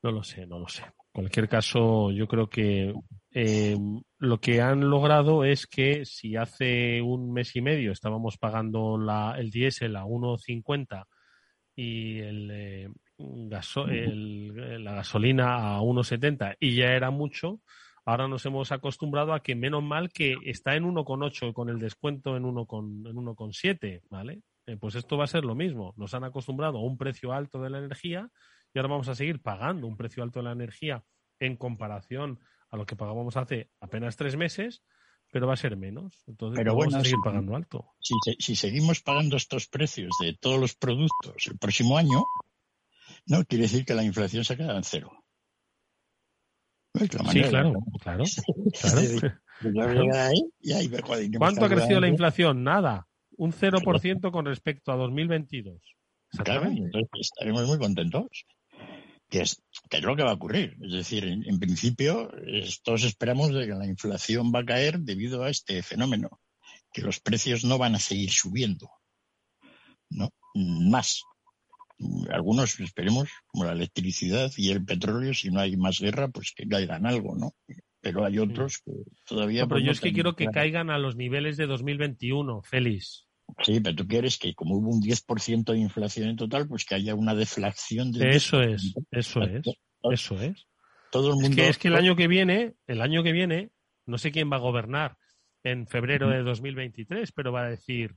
[0.00, 0.84] No lo sé, no lo sé.
[0.84, 2.94] En cualquier caso, yo creo que
[3.32, 3.76] eh,
[4.18, 9.34] lo que han logrado es que si hace un mes y medio estábamos pagando la,
[9.38, 11.04] el diésel a 1,50
[11.76, 12.88] y el, eh,
[13.18, 17.60] gaso- el- la gasolina a 1,70 y ya era mucho,
[18.04, 22.36] ahora nos hemos acostumbrado a que menos mal que está en 1,8 con el descuento
[22.36, 24.40] en 1,7, en 1,7, ¿vale?
[24.66, 25.94] Eh, pues esto va a ser lo mismo.
[25.96, 28.28] Nos han acostumbrado a un precio alto de la energía
[28.74, 31.02] y ahora vamos a seguir pagando un precio alto de la energía
[31.40, 32.38] en comparación
[32.70, 34.82] a lo que pagábamos hace apenas tres meses,
[35.32, 36.22] pero va a ser menos.
[36.26, 37.94] Entonces Pero vamos bueno, a seguir si- pagando alto.
[38.00, 42.24] Si, si seguimos pagando estos precios de todos los productos el próximo año,
[43.26, 45.10] no quiere decir que la inflación se queda en cero.
[46.94, 48.24] Es la Sí, claro, claro,
[48.80, 49.00] claro.
[49.00, 52.64] decir, pues ¿qué me ¿Cuánto ha crecido la inflación?
[52.64, 53.06] Nada.
[53.36, 55.80] Un 0% con respecto a 2022.
[56.44, 58.26] Claro, entonces estaremos muy contentos.
[59.30, 60.76] Que es, que es lo que va a ocurrir.
[60.82, 65.00] Es decir, en, en principio, es- todos esperamos de que la inflación va a caer
[65.00, 66.40] debido a este fenómeno,
[66.92, 68.90] que los precios no van a seguir subiendo.
[70.10, 70.30] ¿no?
[70.54, 71.22] Más.
[72.30, 76.66] Algunos esperemos, como la electricidad y el petróleo, si no hay más guerra, pues que
[76.66, 77.54] caigan algo, ¿no?
[78.00, 78.92] Pero hay otros que
[79.26, 79.62] todavía...
[79.62, 83.27] No, pero pues, yo es que quiero que caigan a los niveles de 2021, Félix.
[83.62, 86.94] Sí, pero tú quieres que como hubo un 10% de inflación en total, pues que
[86.94, 88.74] haya una deflación del Eso 10%.
[88.74, 89.66] es, eso es,
[90.12, 90.66] eso es.
[91.10, 91.56] Todo el Es mundo...
[91.56, 93.70] que, es que el año que viene, el año que viene,
[94.06, 95.16] no sé quién va a gobernar
[95.64, 98.14] en febrero de 2023, pero va a decir,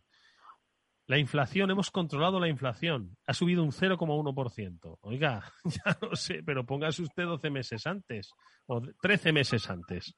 [1.08, 4.98] la inflación, hemos controlado la inflación, ha subido un 0,1%.
[5.02, 8.30] Oiga, ya no sé, pero póngase usted 12 meses antes
[8.68, 10.14] o 13 meses antes.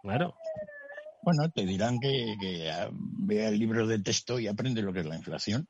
[0.00, 0.34] Claro.
[1.24, 5.00] Bueno, te dirán que, que, ah, vea el libro de texto y aprende lo que
[5.00, 5.66] es la inflación.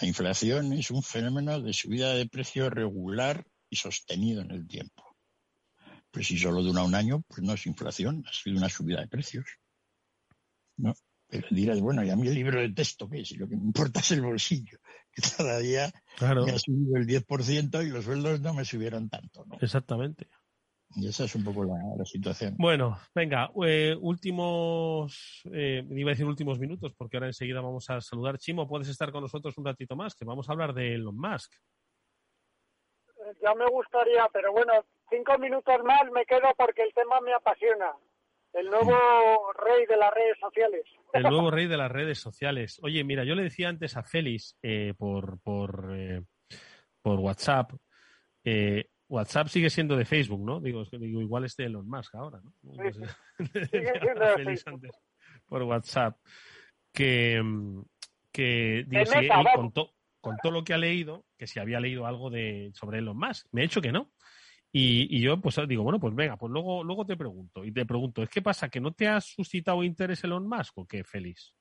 [0.00, 5.04] La inflación es un fenómeno de subida de precio regular y sostenido en el tiempo.
[6.10, 9.08] Pues si solo dura un año, pues no es inflación, ha sido una subida de
[9.08, 9.46] precios.
[10.76, 10.94] ¿No?
[11.28, 13.24] Pero dirás, bueno, ¿y a mí el libro de texto qué?
[13.24, 14.78] Si lo que me importa es el bolsillo,
[15.12, 16.44] que cada día Claro.
[16.44, 19.44] me ha subido el 10% y los sueldos no me subieron tanto.
[19.44, 19.56] ¿no?
[19.60, 20.28] Exactamente.
[20.96, 22.56] Y esa es un poco la, la situación.
[22.58, 28.00] Bueno, venga, eh, últimos, eh, iba a decir últimos minutos, porque ahora enseguida vamos a
[28.00, 28.38] saludar.
[28.38, 31.52] Chimo, puedes estar con nosotros un ratito más, que vamos a hablar de Elon Musk.
[33.40, 34.72] Ya me gustaría, pero bueno,
[35.08, 37.92] cinco minutos más me quedo porque el tema me apasiona.
[38.52, 40.84] El nuevo rey de las redes sociales.
[41.12, 42.80] El nuevo rey de las redes sociales.
[42.82, 46.22] Oye, mira, yo le decía antes a Félix eh, por, por, eh,
[47.02, 47.72] por WhatsApp.
[48.44, 50.60] eh, WhatsApp sigue siendo de Facebook, ¿no?
[50.60, 52.54] Digo, igual es de Elon Musk ahora, ¿no?
[52.92, 53.04] Sé.
[54.66, 54.94] Antes
[55.46, 56.16] por WhatsApp
[56.92, 57.82] que, mm,
[58.32, 62.30] que digo, si él contó, contó lo que ha leído, que si había leído algo
[62.30, 63.48] de sobre Elon Musk.
[63.50, 64.12] Me ha dicho que no.
[64.72, 67.64] Y, y yo pues digo, bueno, pues venga, pues luego, luego te pregunto.
[67.64, 68.68] Y te pregunto, ¿es qué pasa?
[68.68, 71.52] ¿Que no te ha suscitado interés Elon Musk o qué, Félix?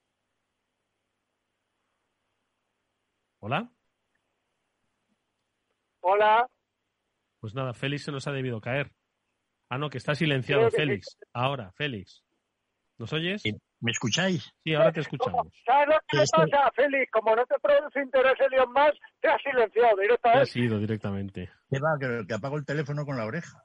[3.39, 3.71] ¿Hola?
[6.01, 6.47] Hola.
[7.39, 8.91] Pues nada, Félix se nos ha debido caer.
[9.69, 10.78] Ah, no, que está silenciado, sí.
[10.78, 11.17] Félix.
[11.34, 12.23] Ahora, Félix.
[12.97, 13.41] ¿Nos oyes?
[13.82, 14.52] ¿Me escucháis?
[14.63, 15.47] Sí, ahora te escuchamos.
[15.65, 17.10] ¿Sabes lo que le Esto- pasa, Félix?
[17.12, 20.41] Como no te produce interés Elon más, te has silenciado Te directamente.
[20.43, 21.49] has ido directamente.
[21.69, 23.62] Que va, que, que apago el teléfono con la oreja.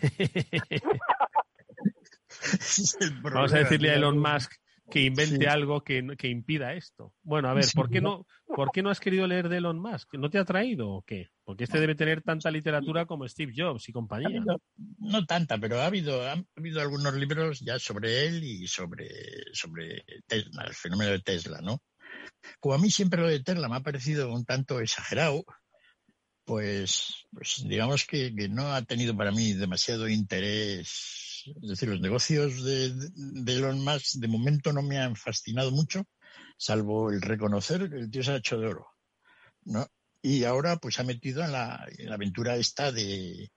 [0.00, 0.24] Ese
[2.82, 3.94] es el Vamos a decirle a.
[3.94, 4.52] Elon Musk
[4.90, 5.46] que invente Sí.
[5.46, 7.14] algo que, que impida esto.
[7.22, 8.26] Bueno, a ver, ¿por qué no.
[8.46, 10.14] ¿por qué no has querido leer de Elon Musk?
[10.14, 11.30] ¿No te ha traído o qué?
[11.44, 14.28] Porque este debe tener tanta literatura como Steve Jobs y Ha compañía.
[14.28, 14.60] habido-
[14.98, 19.08] no tanta, pero ha habido, ha habido algunos libros ya sobre él y sobre,
[19.52, 21.80] sobre Tesla, el fenómeno de Tesla, ¿no?
[22.60, 25.44] Como a mí siempre lo de Tesla me ha parecido un tanto exagerado,
[26.44, 31.44] pues, pues digamos que, no ha tenido para mí demasiado interés.
[31.62, 36.06] Es decir, los negocios de, de Elon Musk de momento no me han fascinado mucho,
[36.56, 38.86] salvo el reconocer que el tío se ha hecho de oro,
[39.64, 39.86] ¿no?
[40.22, 43.50] Y ahora pues se ha metido en la, en la aventura esta de,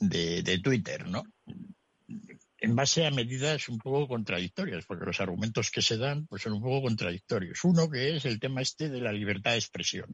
[0.00, 1.24] de, de Twitter, ¿no?
[2.60, 6.52] En base a medidas un poco contradictorias, porque los argumentos que se dan pues son
[6.54, 7.64] un poco contradictorios.
[7.64, 10.12] Uno que es el tema este de la libertad de expresión.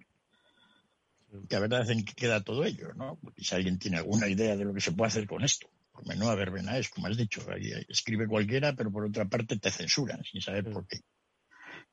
[1.49, 3.19] Que a verdad en que queda todo ello, ¿no?
[3.23, 6.07] Porque si alguien tiene alguna idea de lo que se puede hacer con esto, por
[6.07, 10.23] menuda verbena es, como has dicho, ahí escribe cualquiera, pero por otra parte te censuran
[10.25, 11.01] sin saber por qué.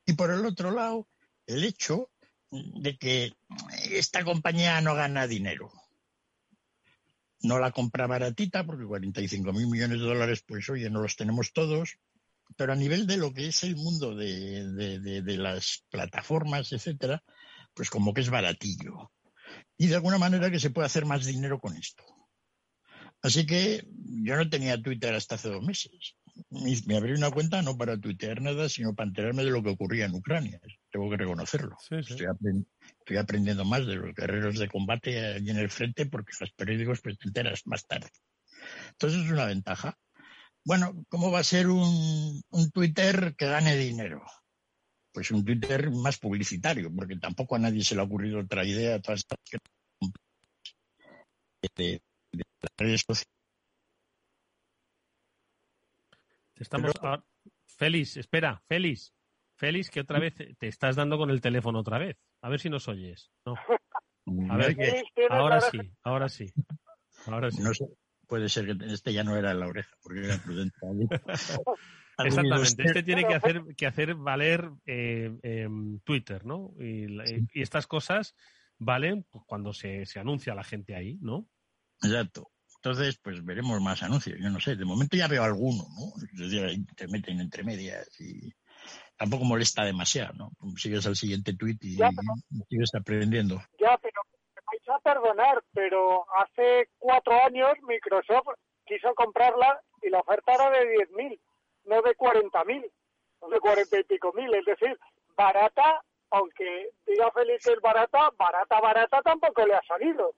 [0.06, 1.08] Y por el otro lado,
[1.46, 2.10] el hecho
[2.50, 3.32] de que
[3.90, 5.72] esta compañía no gana dinero.
[7.40, 11.52] No la compra baratita, porque 45 mil millones de dólares, pues oye, no los tenemos
[11.52, 11.98] todos,
[12.56, 16.72] pero a nivel de lo que es el mundo de, de- de- de las plataformas,
[16.72, 17.24] etcétera,
[17.74, 19.10] pues como que es baratillo.
[19.76, 22.04] Y de alguna manera que se puede hacer más dinero con esto.
[23.22, 23.84] Así que
[24.24, 26.16] yo no tenía Twitter hasta hace dos meses.
[26.50, 30.06] Me abrí una cuenta no para tuitear nada, sino para enterarme de lo que ocurría
[30.06, 30.60] en Ucrania.
[30.90, 31.76] Tengo que reconocerlo.
[32.10, 32.66] Estoy, apren-
[32.98, 37.00] estoy aprendiendo más de los guerreros de combate allí en el frente porque los periódicos
[37.00, 38.10] pues, te enteras más tarde.
[38.90, 39.96] Entonces es una ventaja.
[40.64, 44.22] Bueno, ¿cómo va a ser un, un Twitter que gane dinero?
[45.12, 49.00] Pues un Twitter más publicitario, porque tampoco a nadie se le ha ocurrido otra idea.
[49.00, 49.58] Todas estas que-
[51.76, 52.02] de,
[52.32, 53.28] de las redes sociales
[56.56, 56.92] Estamos
[57.66, 59.12] Félix, espera, Félix.
[59.56, 62.16] Félix, que otra vez te estás dando con el teléfono otra vez.
[62.40, 63.30] A ver si nos oyes.
[63.44, 63.54] No.
[64.50, 64.76] A ver,
[65.30, 66.52] ahora sí, ahora sí.
[67.26, 67.62] Ahora sí.
[67.62, 67.86] No sé,
[68.26, 70.76] puede ser que este ya no era la oreja, porque era prudente.
[72.18, 76.74] Exactamente, este tiene que hacer, que hacer valer eh, em, Twitter, ¿no?
[76.78, 77.06] Y,
[77.54, 78.34] estas cosas
[78.78, 81.46] valen pues, cuando se, se anuncia a la gente ahí, ¿no?
[82.02, 82.50] Exacto.
[82.76, 84.36] Entonces, pues veremos más anuncios.
[84.40, 86.12] Yo no sé, de momento ya veo alguno, ¿no?
[86.96, 88.52] te meten entre medias y
[89.16, 90.50] tampoco molesta demasiado, ¿no?
[90.76, 91.96] Sigues al siguiente tweet y,
[92.68, 93.62] sigues aprendiendo.
[93.78, 94.20] Ya, pero
[94.56, 98.48] me vais a perdonar, pero hace cuatro años Microsoft
[98.84, 101.40] quiso comprarla y la oferta era de 10.000,
[101.84, 102.92] no de 40.000,
[103.42, 104.52] no de 40 y pico mil.
[104.54, 104.98] Es decir,
[105.36, 110.34] barata, aunque diga Félix que es barata, barata, barata tampoco le ha salido.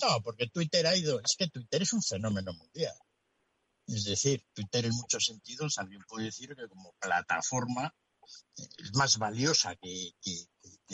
[0.00, 2.94] No, porque Twitter ha ido, es que Twitter es un fenómeno mundial.
[3.86, 7.94] Es decir, Twitter en muchos sentidos, alguien puede decir que como plataforma
[8.58, 10.12] eh, es más valiosa que,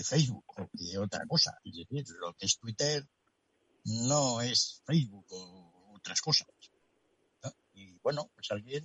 [0.05, 1.59] Facebook o que otra cosa.
[1.65, 3.05] Es decir, lo que es Twitter
[3.85, 6.49] no es Facebook o otras cosas.
[7.73, 8.85] Y bueno, pues alguien,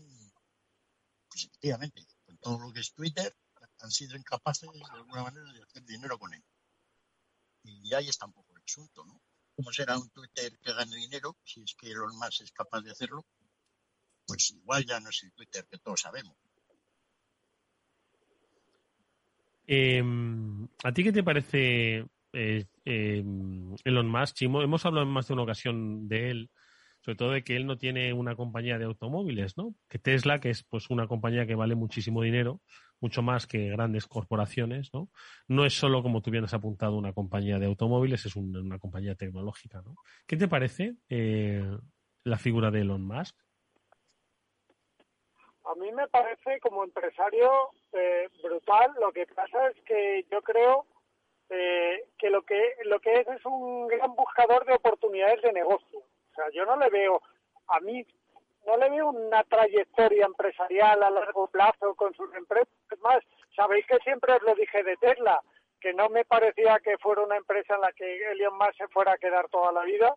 [1.40, 3.36] pues efectivamente, con todo lo que es Twitter,
[3.80, 6.44] han sido incapaces de alguna manera de hacer dinero con él.
[7.64, 9.22] Y ahí está un poco el asunto, ¿no?
[9.60, 12.92] cómo será un Twitter que gane dinero, si es que Elon Musk es capaz de
[12.92, 13.26] hacerlo,
[14.26, 16.38] pues igual ya no es el Twitter que todos sabemos.
[19.68, 24.44] Em, ¿A ti qué te parece eh, em, Elon Musk?
[24.44, 26.52] Hemos hablado en más de una ocasión de él,
[27.10, 29.74] sobre todo de que él no tiene una compañía de automóviles, ¿no?
[29.90, 32.62] Que Tesla, que es pues una compañía que vale muchísimo dinero,
[33.00, 35.10] mucho más que grandes corporaciones, ¿no?
[35.48, 39.16] No es solo, como tú bien has apuntado, una compañía de automóviles, es una compañía
[39.16, 39.96] tecnológica, ¿no?
[40.28, 41.66] ¿Qué te parece eh,
[42.26, 43.36] la figura de Elon Musk?
[45.66, 48.92] A mí me parece como empresario eh, brutal.
[49.02, 50.86] Lo que pasa es que yo creo
[51.50, 56.04] eh, que lo que lo que es es un gran buscador de oportunidades de negocio.
[56.54, 57.22] Yo no le veo
[57.68, 58.06] a mí
[58.66, 62.68] no le veo una trayectoria empresarial a largo plazo con sus empresas.
[62.92, 63.24] Es más,
[63.56, 65.42] sabéis que siempre os lo dije de Tesla,
[65.80, 69.14] que no me parecía que fuera una empresa en la que Elon Musk se fuera
[69.14, 70.14] a quedar toda la vida,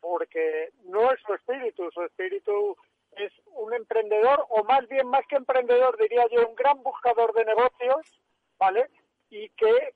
[0.00, 2.76] porque no es su espíritu, su espíritu
[3.16, 7.44] es un emprendedor, o más bien más que emprendedor, diría yo, un gran buscador de
[7.44, 8.20] negocios,
[8.58, 8.88] ¿vale?
[9.30, 9.94] Y que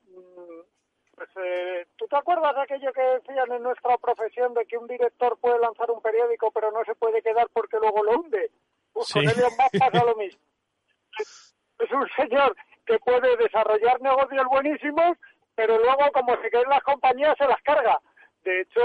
[1.17, 4.87] pues, eh, ¿tú te acuerdas de aquello que decían en nuestra profesión de que un
[4.87, 8.51] director puede lanzar un periódico pero no se puede quedar porque luego lo hunde?
[8.93, 10.39] Pues con Elon Musk pasa lo mismo.
[11.79, 12.55] Es un señor
[12.87, 15.15] que puede desarrollar negocios buenísimos,
[15.53, 17.99] pero luego como se queden las compañías se las carga.
[18.43, 18.81] De hecho,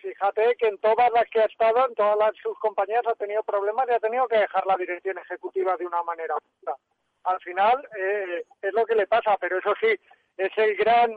[0.00, 3.42] fíjate que en todas las que ha estado, en todas las, sus compañías ha tenido
[3.42, 6.36] problemas y ha tenido que dejar la dirección ejecutiva de una manera.
[7.24, 9.92] Al final eh, es lo que le pasa, pero eso sí,
[10.36, 11.10] es el gran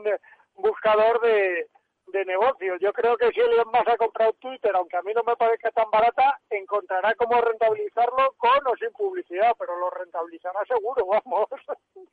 [0.60, 1.68] buscador de,
[2.12, 2.78] de negocios.
[2.80, 5.70] Yo creo que si Elon Musk ha comprado Twitter, aunque a mí no me parezca
[5.70, 11.48] tan barata, encontrará cómo rentabilizarlo con o sin publicidad, pero lo rentabilizará seguro, vamos.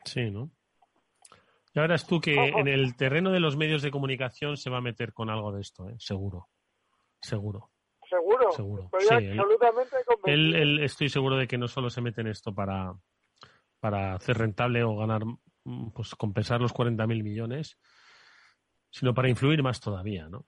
[0.04, 0.50] Sí, ¿no?
[1.74, 4.82] Ya verás tú que en el terreno de los medios de comunicación se va a
[4.82, 5.96] meter con algo de esto, ¿eh?
[6.00, 6.48] seguro.
[7.22, 7.70] Seguro.
[8.10, 8.52] Seguro.
[8.52, 8.90] Seguro.
[8.98, 10.58] Estoy absolutamente convencido.
[10.58, 12.94] Él, estoy seguro de que no solo se mete en esto para,
[13.80, 15.22] para hacer rentable o ganar,
[15.94, 17.78] pues compensar los 40.000 millones,
[18.98, 20.46] sino para influir más todavía, ¿no?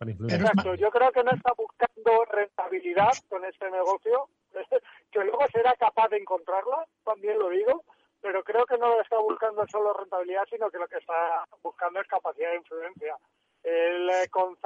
[0.00, 4.28] Exacto, yo creo que no está buscando rentabilidad con este negocio,
[5.10, 7.84] que luego será capaz de encontrarla, también lo digo,
[8.20, 12.08] pero creo que no está buscando solo rentabilidad, sino que lo que está buscando es
[12.08, 13.16] capacidad de influencia.
[13.62, 14.56] El eh, con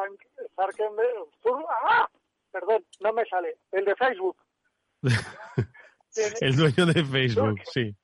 [1.69, 2.09] ¡ah!
[2.51, 3.59] Perdón, no me sale.
[3.71, 4.37] El de Facebook.
[6.41, 7.95] el dueño de Facebook, sí.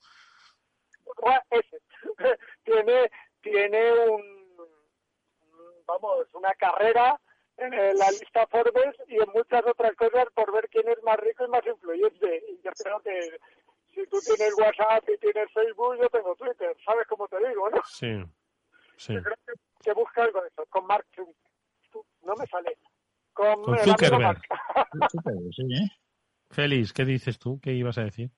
[2.65, 4.34] Tiene, tiene un
[5.87, 7.21] vamos, una carrera
[7.57, 11.45] en la lista Forbes y en muchas otras cosas por ver quién es más rico
[11.45, 12.43] y más influyente.
[12.49, 13.39] Y yo creo que
[13.95, 16.77] si tú tienes WhatsApp y tienes Facebook, yo tengo Twitter.
[16.85, 17.81] ¿Sabes cómo te digo, no?
[17.87, 18.25] Sí,
[18.97, 19.15] sí.
[19.15, 19.37] Yo creo
[19.83, 21.07] que, busca algo de eso, con Mark
[22.23, 22.77] No me sale.
[23.33, 24.41] Con, con Zuckerberg.
[26.51, 27.61] Félix, ¿qué dices tú?
[27.61, 28.31] ¿Qué ibas a decir?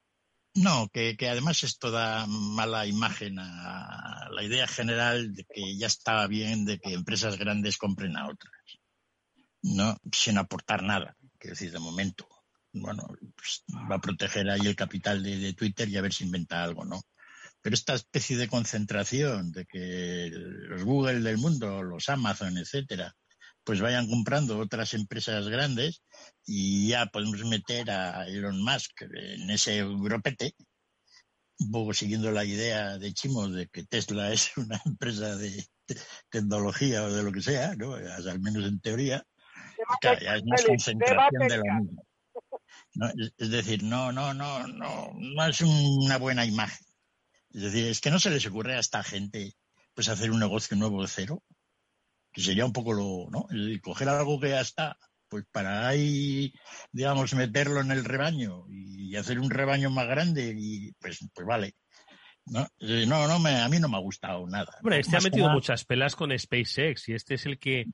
[0.56, 5.86] No, que, que, además esto da mala imagen a la idea general de que ya
[5.86, 8.54] estaba bien de que empresas grandes compren a otras,
[9.60, 12.26] no sin aportar nada, quiero decir, de momento.
[12.72, 16.24] Bueno, pues va a proteger ahí el capital de, de, Twitter y a ver si
[16.24, 17.02] inventa algo, ¿no?
[17.60, 23.14] Pero esta especie de concentración de que los Google del mundo, los Amazon, etcétera,
[23.66, 26.00] pues vayan comprando otras empresas grandes
[26.46, 30.54] y ya podemos meter a Elon Musk en ese grupete,
[31.58, 35.66] un poco siguiendo la idea de Chimo de que Tesla es una empresa de
[36.30, 37.94] tecnología o de lo que sea, ¿no?
[37.94, 39.26] al menos en teoría,
[40.02, 42.02] ya es más concentración de lo mismo.
[43.36, 46.86] Es decir, no, no, no, no, no es una buena imagen.
[47.50, 49.54] Es decir, es que no se les ocurre a esta gente
[49.92, 51.42] pues hacer un negocio nuevo de cero,
[52.36, 53.46] que sería un poco lo, ¿no?
[53.50, 56.52] El coger algo que ya está, pues para ahí,
[56.92, 61.76] digamos, meterlo en el rebaño y hacer un rebaño más grande y pues, pues vale.
[62.44, 64.70] No, eh, no, no me, a mí no me ha gustado nada.
[64.82, 67.86] Hombre, este ha metido muchas pelas con SpaceX y este es el que,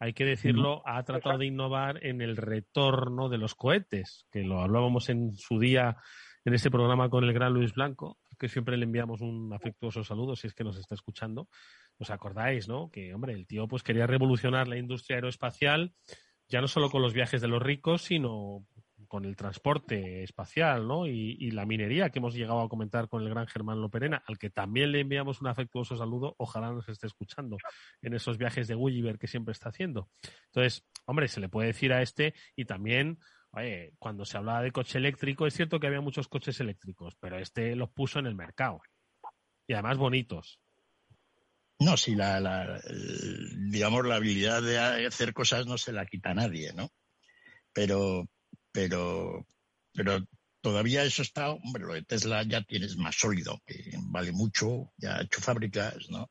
[0.00, 4.62] hay que decirlo, ha tratado de innovar en el retorno de los cohetes, que lo
[4.62, 5.98] hablábamos en su día
[6.46, 10.34] en este programa con el gran Luis Blanco, que siempre le enviamos un afectuoso saludo
[10.34, 11.48] si es que nos está escuchando.
[11.98, 12.90] ¿Os acordáis, no?
[12.90, 15.94] Que, hombre, el tío pues quería revolucionar la industria aeroespacial,
[16.48, 18.66] ya no solo con los viajes de los ricos, sino
[19.08, 21.06] con el transporte espacial, ¿no?
[21.06, 24.48] Y, la minería que hemos llegado a comentar con el gran Germán Loperena, al que
[24.48, 27.58] también le enviamos un afectuoso saludo, ojalá nos esté escuchando
[28.00, 30.08] en esos viajes de Gulliver que siempre está haciendo.
[30.46, 33.18] Entonces, hombre, se le puede decir a este y también
[33.54, 37.38] Oye, cuando se hablaba de coche eléctrico, es cierto que había muchos coches eléctricos, pero
[37.38, 38.80] este los puso en el mercado.
[39.66, 40.61] Y además bonitos.
[41.84, 42.80] No, sí, la,
[43.70, 46.90] digamos, la habilidad de hacer cosas no se la quita a nadie, ¿no?
[47.72, 48.28] Pero,
[48.70, 49.46] pero,
[49.92, 50.24] pero
[50.60, 55.16] todavía eso está, hombre, lo de Tesla ya tienes más sólido, que vale mucho, ya
[55.16, 56.30] ha hecho fábricas, ¿no?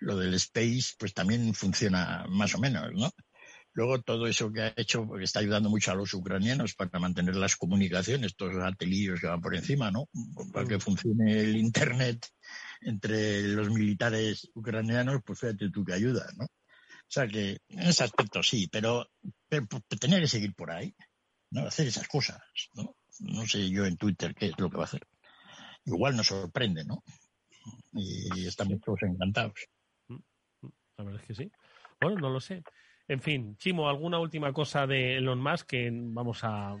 [0.00, 3.10] Lo del Space, pues también funciona más o menos, ¿no?
[3.78, 7.36] Luego todo eso que ha hecho porque está ayudando mucho a los ucranianos para mantener
[7.36, 10.08] las comunicaciones, todos los atelillos que van por encima, ¿no?
[10.52, 12.26] Para que funcione el Internet
[12.80, 16.46] entre los militares ucranianos, pues fíjate tú que ayuda, ¿no?
[16.46, 19.12] O sea que en ese aspecto sí, pero,
[19.48, 19.68] pero,
[20.00, 20.92] tenía que seguir por ahí,
[21.52, 21.68] ¿no?
[21.68, 22.42] Hacer esas cosas,
[22.74, 22.96] ¿no?
[23.20, 25.06] No sé yo en Twitter qué es lo que va a hacer.
[25.84, 27.04] Igual nos sorprende, ¿no?
[27.92, 29.68] Y estamos todos encantados.
[30.08, 30.14] Mm,
[30.62, 31.52] mm, la verdad es que sí.
[32.00, 32.64] Bueno, no lo sé.
[33.08, 35.66] En fin, Chimo, ¿alguna última cosa de Elon Musk?
[35.66, 36.76] Que vamos a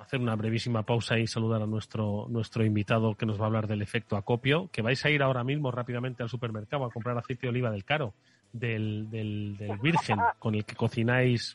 [0.00, 3.66] hacer una brevísima pausa y saludar a nuestro, nuestro invitado que nos va a hablar
[3.66, 7.42] del efecto acopio, que vais a ir ahora mismo rápidamente al supermercado a comprar aceite
[7.42, 8.14] de oliva del caro,
[8.52, 11.54] del, del, del virgen, con el que cocináis.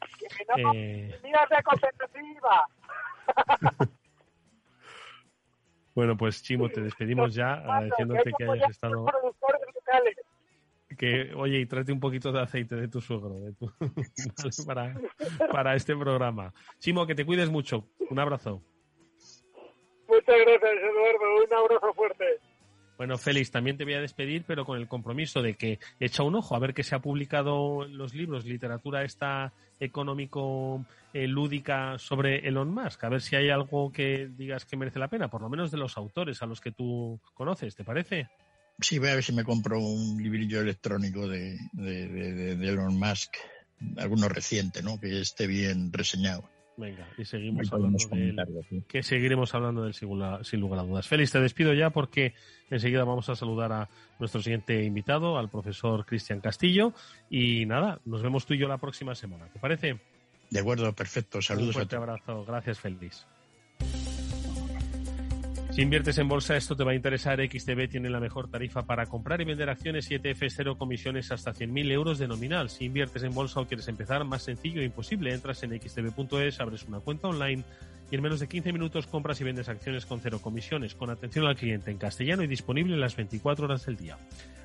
[0.56, 1.20] Eh...
[5.96, 9.06] bueno, pues Chimo, te despedimos ya agradeciéndote que hayas estado
[11.02, 13.36] que, oye, y trate un poquito de aceite de tu suegro
[14.68, 14.94] para,
[15.52, 16.54] para este programa.
[16.78, 17.88] Chimo, que te cuides mucho.
[18.12, 18.62] Un abrazo.
[20.08, 21.44] Muchas gracias, Eduardo.
[21.44, 22.26] Un abrazo fuerte.
[22.98, 26.36] Bueno, Félix, también te voy a despedir, pero con el compromiso de que echa un
[26.36, 31.98] ojo a ver qué se ha publicado en los libros, literatura esta económico eh, lúdica
[31.98, 35.42] sobre Elon Musk, a ver si hay algo que digas que merece la pena, por
[35.42, 38.30] lo menos de los autores a los que tú conoces, ¿te parece?
[38.82, 43.36] Sí, voy a ver si me compro un librillo electrónico de, de, Elon Musk,
[43.98, 45.00] alguno reciente, ¿no?
[45.00, 46.50] Que esté bien reseñado.
[46.78, 47.98] Venga, y seguimos hablando
[48.88, 51.08] que seguiremos hablando del sin lugar a dudas.
[51.08, 52.34] Félix, te despido ya porque
[52.72, 56.94] enseguida vamos a saludar a nuestro siguiente invitado, al profesor Cristian Castillo.
[57.30, 59.48] Y nada, nos vemos tú y yo la próxima semana.
[59.54, 60.00] ¿Te parece?
[60.50, 61.42] De acuerdo, perfecto.
[61.42, 61.68] Saludos.
[61.68, 62.46] Un fuerte abrazo.
[62.46, 63.28] Gracias, Félix.
[65.72, 67.40] Si inviertes en bolsa, esto te va a interesar.
[67.40, 71.54] XTB tiene la mejor tarifa para comprar y vender acciones y ETFs, cero comisiones hasta
[71.54, 72.70] 100.000 euros de nominal.
[72.70, 75.34] Si inviertes en bolsa o quieres empezar, más sencillo e imposible.
[75.34, 77.64] Entras en xtb.es, abres una cuenta online
[78.12, 81.46] y en menos de 15 minutos compras y vendes acciones con cero comisiones, con atención
[81.46, 84.18] al cliente en castellano y disponible las 24 horas del día.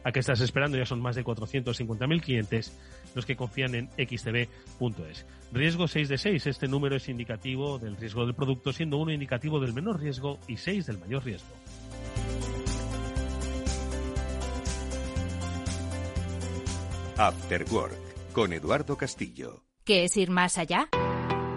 [0.02, 0.76] ¿A qué estás esperando?
[0.76, 2.76] Ya son más de 450.000 clientes
[3.14, 5.26] los que confían en xtb.es.
[5.52, 6.46] Riesgo 6 de 6.
[6.48, 10.56] Este número es indicativo del riesgo del producto, siendo uno indicativo del menor riesgo y
[10.56, 11.48] 6 del mayor riesgo.
[17.16, 19.62] After Work con Eduardo Castillo.
[19.84, 20.90] ¿Qué es ir más allá?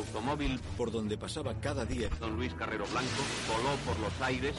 [0.00, 4.56] Automóvil por donde pasaba cada día don Luis Carrero Blanco voló por los aires.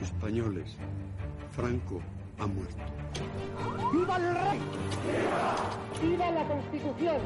[0.00, 0.76] Españoles,
[1.50, 2.00] Franco
[2.38, 2.82] ha muerto.
[3.92, 4.60] ¡Viva el rey!
[6.02, 7.16] ¡Viva la Constitución!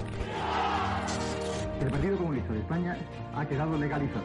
[1.80, 2.96] El Partido Comunista de España
[3.34, 4.24] ha quedado legalizado.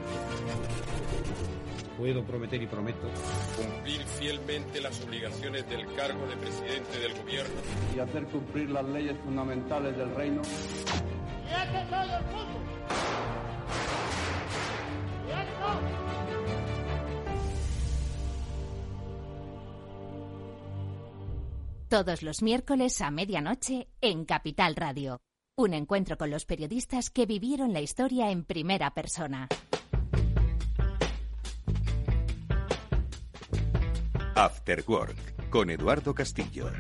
[1.98, 3.08] Puedo prometer y prometo
[3.56, 7.56] cumplir fielmente las obligaciones del cargo de presidente del gobierno
[7.96, 10.42] y hacer cumplir las leyes fundamentales del reino.
[10.42, 12.73] ¡Y todo el mundo!
[21.94, 25.22] Todos los miércoles a medianoche en Capital Radio.
[25.56, 29.48] Un encuentro con los periodistas que vivieron la historia en primera persona.
[34.34, 36.72] After Work con Eduardo Castillo.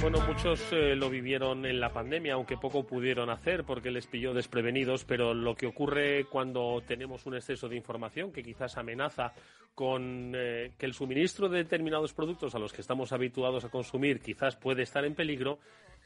[0.00, 4.32] Bueno, muchos eh, lo vivieron en la pandemia, aunque poco pudieron hacer porque les pilló
[4.32, 9.32] desprevenidos, pero lo que ocurre cuando tenemos un exceso de información que quizás amenaza
[9.74, 14.20] con eh, que el suministro de determinados productos a los que estamos habituados a consumir
[14.20, 15.58] quizás puede estar en peligro,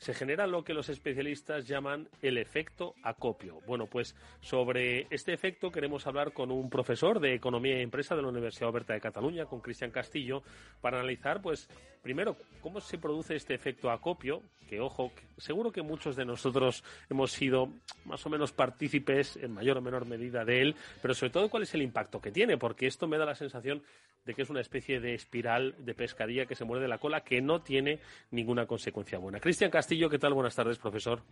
[0.02, 3.60] se genera lo que los especialistas llaman el efecto acopio.
[3.68, 8.22] Bueno, pues sobre este efecto queremos hablar con un profesor de Economía y Empresa de
[8.22, 10.42] la Universidad Oberta de Cataluña, con Cristian Castillo,
[10.80, 11.68] para analizar, pues,
[12.02, 17.30] primero, cómo se produce este efecto acopio, que, ojo, seguro que muchos de nosotros hemos
[17.30, 17.68] sido
[18.04, 21.62] más o menos partícipes, en mayor o menor medida, de él, pero sobre todo cuál
[21.62, 23.84] es el impacto que tiene, porque esto me da la sensación
[24.24, 27.40] de que es una especie de espiral de pescadilla que se muerde la cola que
[27.40, 27.98] no tiene
[28.30, 29.40] ninguna consecuencia buena.
[29.40, 30.32] Cristian Castillo, ¿qué tal?
[30.32, 31.22] Buenas tardes, profesor.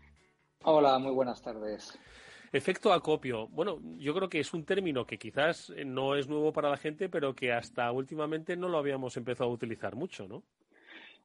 [0.64, 1.98] Hola, muy buenas tardes.
[2.52, 3.48] Efecto acopio.
[3.48, 7.08] Bueno, yo creo que es un término que quizás no es nuevo para la gente,
[7.08, 10.42] pero que hasta últimamente no lo habíamos empezado a utilizar mucho, ¿no?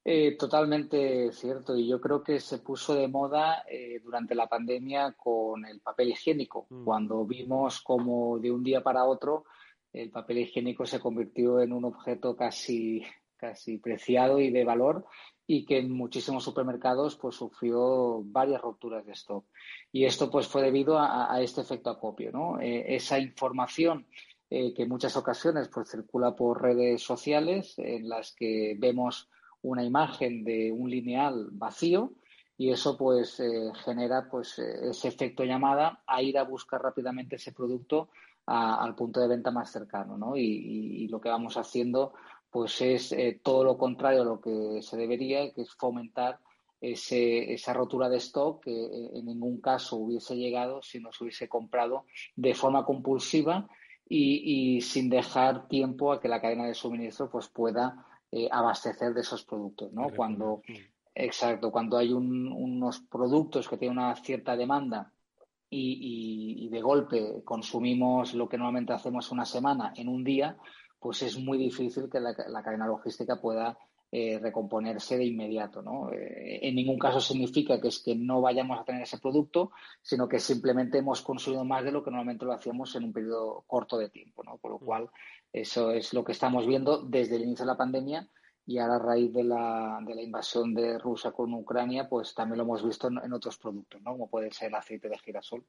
[0.05, 1.75] Eh, totalmente cierto.
[1.75, 6.09] Y yo creo que se puso de moda eh, durante la pandemia con el papel
[6.09, 6.85] higiénico, mm.
[6.85, 9.45] cuando vimos como de un día para otro
[9.95, 13.01] el papel higiénico se convirtió en un objeto casi,
[13.81, 15.05] preciado y de valor
[15.47, 19.45] y que en muchísimos supermercados pues sufrió varias rupturas de stock.
[19.91, 22.59] Y esto pues fue debido a, este efecto acopio, ¿no?
[22.59, 24.07] Eh, esa información
[24.49, 29.29] eh, que en muchas ocasiones pues circula por redes sociales en las que vemos
[29.61, 32.13] una imagen de un lineal vacío
[32.57, 37.51] y eso pues eh, genera pues ese efecto llamada a ir a buscar rápidamente ese
[37.51, 38.09] producto
[38.47, 40.37] al punto de venta más cercano, ¿no?
[40.37, 42.13] Y, lo que vamos haciendo,
[42.51, 46.39] pues es eh, todo lo contrario a lo que se debería, que es fomentar
[46.79, 51.23] ese, esa rotura de stock que eh, en ningún caso hubiese llegado si no se
[51.23, 53.67] hubiese comprado de forma compulsiva
[54.07, 59.21] y, sin dejar tiempo a que la cadena de suministro pues pueda eh, abastecer de
[59.21, 60.09] esos productos, ¿no?
[60.15, 60.61] Cuando,
[61.15, 65.11] exacto, cuando hay unos productos que tienen una cierta demanda
[65.69, 70.57] y, de golpe consumimos lo que normalmente hacemos una semana en un día,
[71.05, 73.77] pues es muy difícil que la, cadena logística pueda
[74.11, 75.83] eh, recomponerse de inmediato.
[75.83, 76.11] ¿no?
[76.11, 79.69] Eh, en ningún caso significa que es que no vayamos a tener ese producto,
[80.01, 83.63] sino que simplemente hemos consumido más de lo que normalmente lo hacíamos en un periodo
[83.67, 84.43] corto de tiempo.
[84.43, 84.57] ¿no?
[84.57, 84.83] Por lo mm.
[84.83, 85.09] cual,
[85.53, 88.27] eso es lo que estamos viendo desde el inicio de la pandemia
[88.65, 92.57] y ahora a raíz de la, de la invasión de Rusia con Ucrania, pues también
[92.57, 94.13] lo hemos visto en, otros productos, ¿no?
[94.13, 95.63] Como puede ser el aceite de girasol.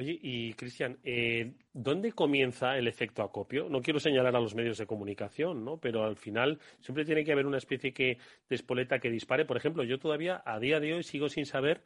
[0.00, 3.68] Oye, y Cristian, eh, ¿dónde comienza el efecto acopio?
[3.68, 5.76] No quiero señalar a los medios de comunicación, ¿no?
[5.76, 8.16] Pero al final siempre tiene que haber una especie que,
[8.48, 9.44] de espoleta que dispare.
[9.44, 11.82] Por ejemplo, yo todavía a día de hoy sigo sin saber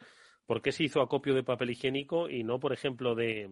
[0.46, 3.50] ¿Por qué se hizo acopio de papel higiénico y no, por ejemplo, de,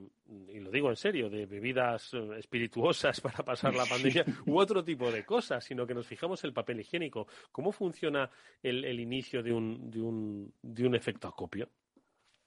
[0.48, 4.84] y lo digo en serio, de bebidas eh, espirituosas para pasar la pandemia u otro
[4.84, 7.26] tipo de cosas, sino que nos fijamos en el papel higiénico?
[7.50, 8.28] ¿Cómo funciona
[8.62, 11.70] el, inicio de un, de, un, de un efecto acopio?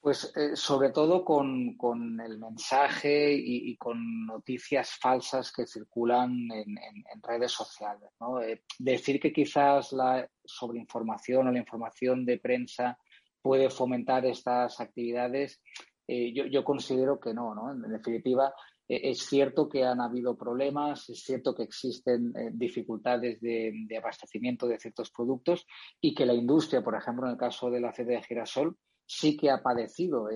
[0.06, 6.78] Pues eh, sobre todo con, con el mensaje y, con noticias falsas que circulan en,
[7.24, 8.12] redes sociales.
[8.20, 8.39] ¿no?
[8.39, 12.99] Eh, decir que quizás la sobreinformación o la información de prensa
[13.41, 15.60] puede fomentar estas actividades,
[16.08, 17.72] eh, yo, considero que no, ¿no?
[17.72, 18.53] En, definitiva,
[18.88, 24.78] eh, es cierto que han habido problemas, es cierto que existen dificultades de, abastecimiento de
[24.78, 25.66] ciertos productos
[25.99, 29.49] y que la industria, por ejemplo, en el caso del aceite de girasol, sí que
[29.49, 30.30] ha padecido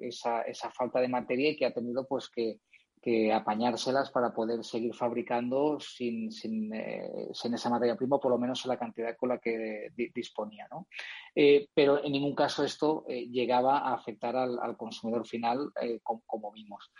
[0.00, 2.60] esa, esa, falta de materia y que ha tenido pues que,
[3.06, 8.38] que apañárselas para poder seguir fabricando sin, sin, eh, sin, esa materia prima, por lo
[8.38, 10.66] menos en la cantidad con la que disponía.
[10.72, 10.88] ¿no?
[11.32, 15.70] Eh, pero en ningún caso esto eh, llegaba a afectar al, consumidor final,
[16.02, 16.90] como, como, vimos.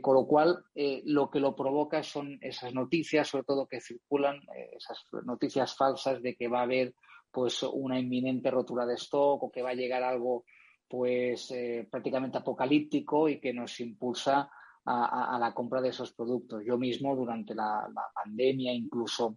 [0.00, 4.40] con lo cual, lo que lo provoca son esas noticias, sobre todo que circulan,
[4.76, 6.94] esas noticias falsas de que va a haber
[7.32, 10.44] pues una inminente rotura de stock o que va a llegar algo
[10.88, 11.52] pues
[11.90, 14.50] prácticamente apocalíptico y que nos impulsa
[14.88, 16.62] a, la compra de esos productos.
[16.64, 19.34] Yo mismo durante la, pandemia, incluso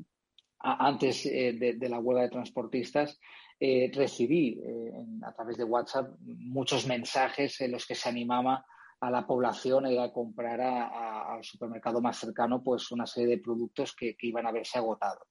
[0.59, 3.19] antes eh, de, la huelga de transportistas,
[3.59, 4.91] eh, recibí eh,
[5.23, 8.65] a través de WhatsApp muchos mensajes en los que se animaba
[8.99, 13.41] a la población a ir a comprar al supermercado más cercano pues una serie de
[13.41, 15.27] productos que, iban a verse agotados.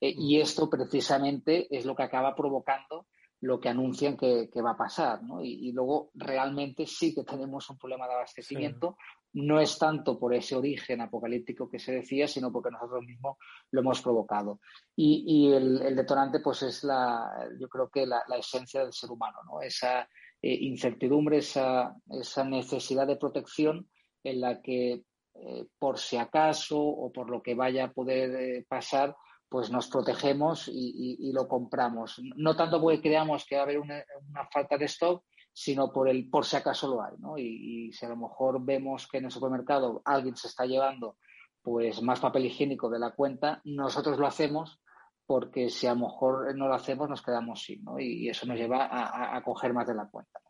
[0.00, 3.06] y esto precisamente es lo que acaba provocando
[3.40, 5.20] lo que anuncian que, va a pasar.
[5.42, 8.96] Y, luego realmente sí que tenemos un problema de abastecimiento,
[9.34, 13.36] no es tanto por ese origen apocalíptico que se decía, sino porque nosotros mismos
[13.70, 14.60] lo hemos provocado.
[14.94, 19.60] Y, el, detonante, pues es la, yo creo que la, esencia del ser humano, ¿no?
[19.60, 20.08] Esa
[20.40, 23.88] eh, incertidumbre, esa, esa, necesidad de protección
[24.24, 28.64] en la que eh, por si acaso o por lo que vaya a poder eh,
[28.66, 29.14] pasar,
[29.48, 32.20] pues nos protegemos y, lo compramos.
[32.36, 34.04] No tanto porque creamos que va a haber una
[34.52, 35.22] falta de stock,
[35.58, 37.38] sino por el por si acaso lo hay, ¿no?
[37.38, 41.16] Y, si a lo mejor vemos que en el supermercado alguien se está llevando
[41.62, 44.82] pues más papel higiénico de la cuenta, nosotros lo hacemos
[45.24, 47.98] porque si a lo mejor no lo hacemos nos quedamos sin, ¿no?
[47.98, 50.40] Y, eso nos lleva a, coger más de la cuenta.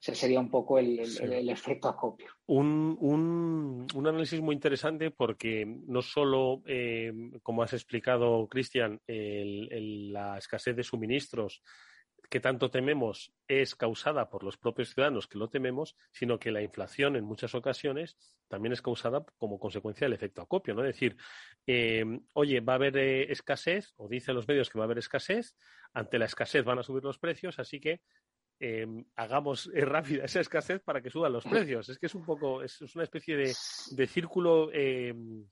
[0.00, 0.98] Ese sería un poco el,
[1.48, 2.28] efecto acopio.
[2.46, 7.12] Un, un, un, análisis muy interesante porque no solo, eh,
[7.42, 11.62] como has explicado, Cristian, la escasez de suministros
[12.28, 16.62] que tanto tememos es causada por los propios ciudadanos que lo tememos, sino que la
[16.62, 18.16] inflación en muchas ocasiones
[18.48, 20.84] también es causada como consecuencia del efecto acopio, ¿no?
[20.84, 21.16] Es decir,
[21.66, 24.98] em, oye, va a haber eh, escasez, o dicen los medios que va a haber
[24.98, 25.56] escasez,
[25.92, 28.00] ante la escasez van a subir los precios, así que
[28.58, 31.88] em, hagamos eh, rápida esa escasez para que suban los precios.
[31.88, 33.54] Es que es un poco, es, una especie de,
[33.90, 35.46] de círculo em,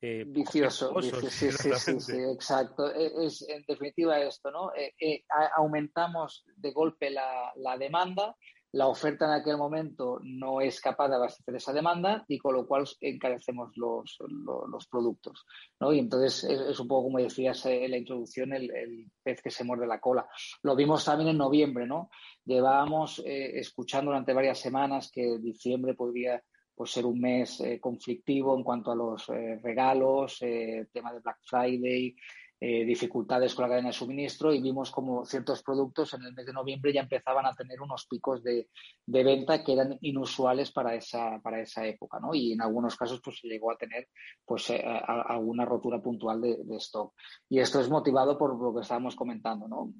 [0.00, 2.94] eh, vicioso, sí, sí, sí, exacto.
[2.94, 4.74] E, es, en definitiva esto, ¿no?
[4.74, 5.24] Eh, eh,
[5.56, 8.36] aumentamos de golpe la, la, demanda,
[8.72, 12.66] la oferta en aquel momento no es capaz de abastecer esa demanda y con lo
[12.66, 15.46] cual encarecemos los, los, productos,
[15.80, 15.92] ¿no?
[15.92, 19.64] Y entonces es, un poco como decías en la introducción, el, el, pez que se
[19.64, 20.26] muerde la cola.
[20.62, 22.10] Lo vimos también en noviembre, ¿no?
[22.44, 26.42] Llevábamos escuchando durante varias semanas que diciembre podría
[26.76, 31.20] pues ser un mes eh, conflictivo en cuanto a los eh, regalos, eh, tema de
[31.20, 32.14] Black Friday,
[32.58, 36.46] eh, dificultades con la cadena de suministro y vimos como ciertos productos en el mes
[36.46, 38.68] de noviembre ya empezaban a tener unos picos de,
[39.06, 42.34] venta que eran inusuales para esa, para esa época, ¿no?
[42.34, 44.08] Y en algunos casos pues se llegó a tener
[44.44, 47.12] pues alguna rotura puntual de, stock.
[47.48, 49.92] Y esto es motivado por lo que estábamos comentando, ¿no?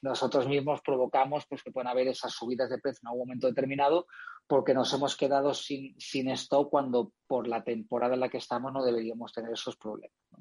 [0.00, 4.06] nosotros mismos provocamos pues que puedan haber esas subidas de precio en algún momento determinado
[4.46, 8.72] porque nos hemos quedado sin, sin stock cuando por la temporada en la que estamos
[8.72, 10.16] no deberíamos tener esos problemas.
[10.30, 10.40] Mm.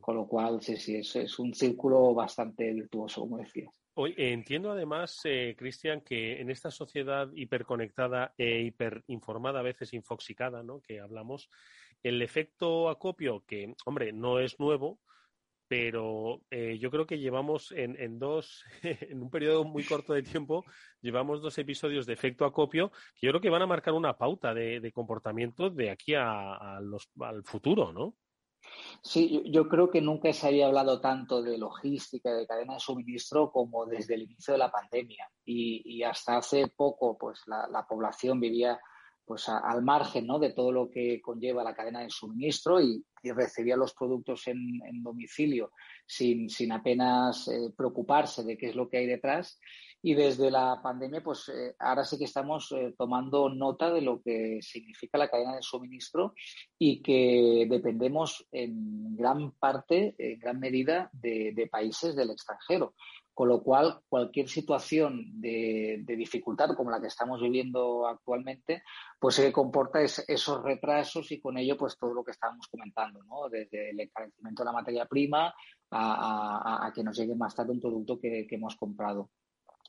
[0.00, 3.80] Con lo cual, sí, sí, es, es, un círculo bastante virtuoso, como decías.
[3.94, 10.62] Hoy, entiendo además, eh, Cristian, que en esta sociedad hiperconectada e hiperinformada, a veces infoxicada,
[10.62, 10.80] ¿no?
[10.80, 11.50] que hablamos,
[12.02, 15.00] el efecto acopio, que, hombre, no es nuevo,
[15.70, 20.22] pero eh, yo creo que llevamos en, en, dos, en un periodo muy corto de
[20.24, 20.64] tiempo,
[21.00, 24.52] llevamos dos episodios de efecto acopio que yo creo que van a marcar una pauta
[24.52, 28.16] de, comportamiento de aquí a, los, al futuro, ¿no?
[29.02, 33.50] Sí, yo, creo que nunca se había hablado tanto de logística, de cadena de suministro
[33.50, 35.30] como desde el inicio de la pandemia.
[35.44, 38.78] Y, hasta hace poco, pues la población vivía
[39.30, 40.40] pues al margen ¿no?
[40.40, 45.72] de todo lo que conlleva la cadena de suministro y, recibía los productos en, domicilio
[46.06, 49.58] sin, sin apenas eh, preocuparse de qué es lo que hay detrás.
[50.02, 54.22] Y desde la pandemia, pues eh, ahora sí que estamos eh, tomando nota de lo
[54.22, 56.34] que significa la cadena de suministro
[56.78, 62.94] y que dependemos en gran parte, en gran medida, de países del extranjero.
[63.32, 68.82] Con lo cual, cualquier situación de, dificultad como la que estamos viviendo actualmente,
[69.18, 73.48] pues se comporta esos retrasos y con ello, pues todo lo que estábamos comentando, ¿no?
[73.48, 75.54] Desde el encarecimiento de la materia prima
[75.90, 79.30] a, que nos llegue más tarde un producto que, que hemos comprado.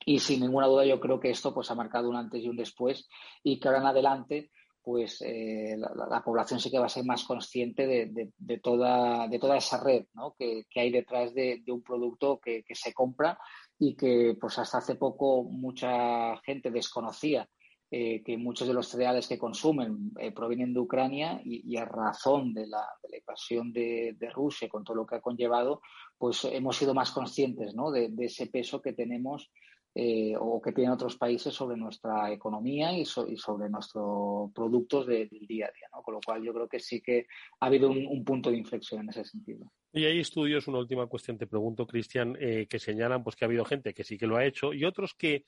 [0.05, 2.55] Y sin ninguna duda yo creo que esto pues ha marcado un antes y un
[2.55, 3.07] después
[3.43, 4.51] y que ahora en adelante
[4.83, 9.57] pues eh, la, población sí que va a ser más consciente de, toda, de toda
[9.57, 10.05] esa red
[10.37, 13.37] que, hay detrás de, un producto que, se compra
[13.77, 17.47] y que pues hasta hace poco mucha gente desconocía
[17.93, 22.53] eh, que muchos de los cereales que consumen eh, provienen de Ucrania y, a razón
[22.53, 25.81] de la, de invasión de, Rusia con todo lo que ha conllevado,
[26.17, 27.91] pues hemos sido más conscientes ¿no?
[27.91, 29.51] de, ese peso que tenemos
[29.93, 35.67] eh, o que tienen otros países sobre nuestra economía y, sobre nuestros productos del día
[35.67, 35.87] a día.
[35.93, 36.01] ¿no?
[36.01, 37.27] Con lo cual yo creo que sí que
[37.59, 39.71] ha habido un, punto de inflexión en ese sentido.
[39.91, 43.65] Y hay estudios, una última cuestión te pregunto, Cristian, que señalan pues, que ha habido
[43.65, 45.45] gente que sí que lo ha hecho y otros que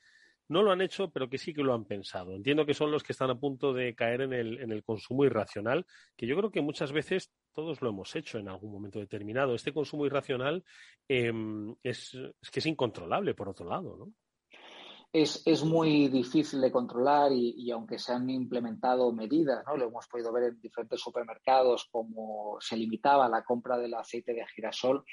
[0.48, 2.34] no lo han hecho, pero que sí que lo han pensado.
[2.34, 5.24] Entiendo que son los que están a punto de caer en el, en el consumo
[5.24, 5.86] irracional,
[6.16, 9.54] que yo creo que muchas veces todos lo hemos hecho en algún momento determinado.
[9.54, 10.64] Este consumo irracional
[11.08, 14.12] em, es, es que es incontrolable, por otro lado, ¿no?
[15.14, 19.76] Es, es, muy difícil de controlar y, aunque se han implementado medidas, ¿no?
[19.76, 24.44] lo hemos podido ver en diferentes supermercados, como se limitaba la compra del aceite de
[24.44, 25.04] girasol,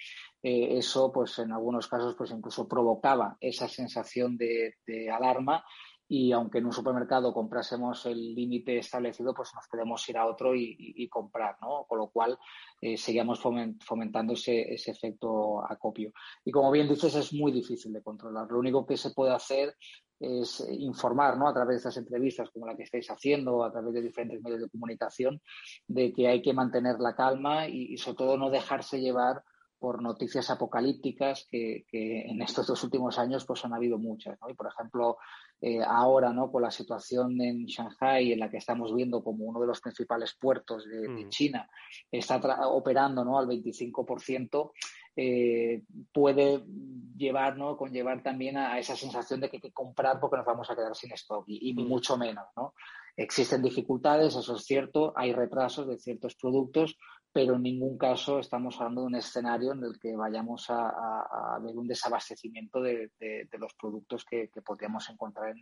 [0.41, 5.63] eh, eso pues en algunos casos pues incluso provocaba esa sensación de, de alarma
[6.13, 10.53] y aunque en un supermercado comprásemos el límite establecido, pues nos podemos ir a otro
[10.53, 11.85] y, comprar, ¿no?
[11.87, 12.37] Con lo cual
[12.81, 16.11] eh, seguíamos fomentando ese, ese, efecto acopio.
[16.43, 18.51] Y como bien dices, es muy difícil de controlar.
[18.51, 19.73] Lo único que se puede hacer
[20.19, 21.47] es informar, ¿no?
[21.47, 24.63] A través de estas entrevistas como la que estáis haciendo, a través de diferentes medios
[24.63, 25.41] de comunicación,
[25.87, 29.43] de que hay que mantener la calma y sobre todo no dejarse llevar
[29.81, 34.39] por noticias apocalípticas que, en estos dos últimos años pues han habido muchas.
[34.39, 34.47] ¿no?
[34.47, 35.17] Y por ejemplo,
[35.59, 36.51] eh, ahora ¿no?
[36.51, 40.35] con la situación en Shanghai, en la que estamos viendo como uno de los principales
[40.39, 41.29] puertos de, mm.
[41.29, 41.67] China
[42.11, 43.39] está operando ¿no?
[43.39, 44.71] al 25%,
[45.15, 45.81] eh,
[46.13, 46.63] puede
[47.17, 47.75] llevar, ¿no?
[47.75, 50.95] conllevar también a, esa sensación de que hay que comprar porque nos vamos a quedar
[50.95, 51.87] sin stock y, mm.
[51.87, 52.45] mucho menos.
[52.55, 52.75] ¿no?
[53.17, 56.97] Existen dificultades, eso es cierto, hay retrasos de ciertos productos,
[57.33, 61.77] pero en ningún caso estamos hablando de un escenario en el que vayamos a, ver
[61.77, 63.09] un desabastecimiento de,
[63.57, 65.53] los productos que, podríamos encontrar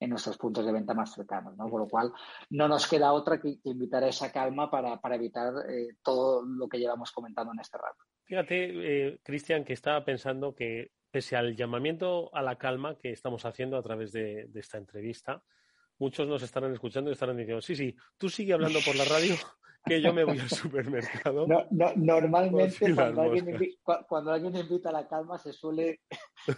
[0.00, 1.68] en, nuestros puntos de venta más cercanos, ¿no?
[1.68, 2.12] Por lo cual,
[2.50, 6.78] no nos queda otra que, invitar a esa calma para, evitar eh, todo lo que
[6.78, 8.04] llevamos comentando en este rato.
[8.24, 13.44] Fíjate, eh, Cristian, que estaba pensando que pese al llamamiento a la calma que estamos
[13.46, 15.42] haciendo a través de esta entrevista,
[15.98, 19.34] muchos nos estarán escuchando y estarán diciendo, sí, sí, tú sigue hablando por la radio
[19.84, 21.46] que yo me voy al supermercado.
[21.96, 26.00] normalmente cuando alguien, invita, cuando alguien, invita a la calma se suele,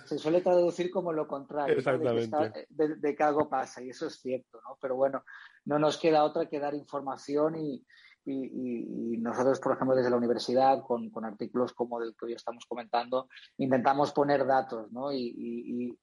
[0.05, 4.78] se suele traducir como lo contrario, de, que algo pasa, y eso es cierto, ¿no?
[4.80, 5.24] Pero bueno,
[5.64, 7.84] no nos queda otra que dar información y,
[8.27, 13.29] y, nosotros, por ejemplo, desde la universidad, con, artículos como del que hoy estamos comentando,
[13.59, 15.12] intentamos poner datos ¿no?
[15.12, 15.97] y,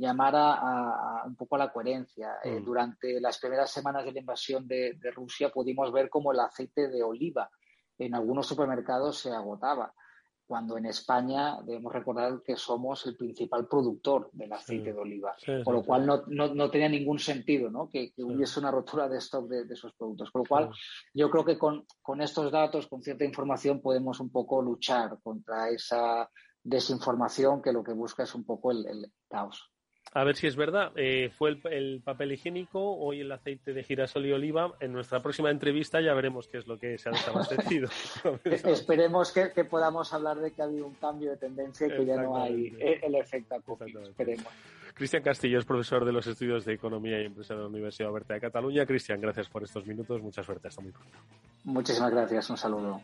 [0.00, 2.36] llamar a, un poco a la coherencia.
[2.42, 2.64] Eh, mm.
[2.64, 6.88] durante las primeras semanas de la invasión de, de Rusia pudimos ver cómo el aceite
[6.88, 7.50] de oliva
[7.98, 9.92] en algunos supermercados se agotaba
[10.48, 15.74] cuando en España debemos recordar que somos el principal productor del aceite de oliva, con
[15.74, 17.90] lo cual no, no, tenía ningún sentido ¿no?
[17.90, 20.30] que, hubiese una rotura de stock de, esos productos.
[20.30, 20.70] Con lo cual,
[21.12, 25.68] yo creo que con, con, estos datos, con cierta información, podemos un poco luchar contra
[25.68, 26.30] esa
[26.62, 29.70] desinformación que lo que busca es un poco el caos.
[30.14, 30.92] A ver si es verdad.
[30.96, 34.74] Eh, fue el, papel higiénico, hoy el aceite de girasol y oliva.
[34.80, 37.88] En nuestra próxima entrevista ya veremos qué es lo que se ha desabastecido.
[38.44, 42.16] Esperemos que, podamos hablar de que ha habido un cambio de tendencia y que ya
[42.16, 43.56] no hay el efecto
[44.02, 44.46] Esperemos.
[44.98, 48.34] Cristian Castillo es profesor de los estudios de Economía y Empresa de la Universidad Oberta
[48.34, 48.84] de Cataluña.
[48.84, 50.20] Cristian, gracias por estos minutos.
[50.20, 50.66] Mucha suerte.
[50.66, 51.16] Hasta muy pronto.
[51.64, 52.50] Muchísimas gracias.
[52.50, 53.00] Un saludo.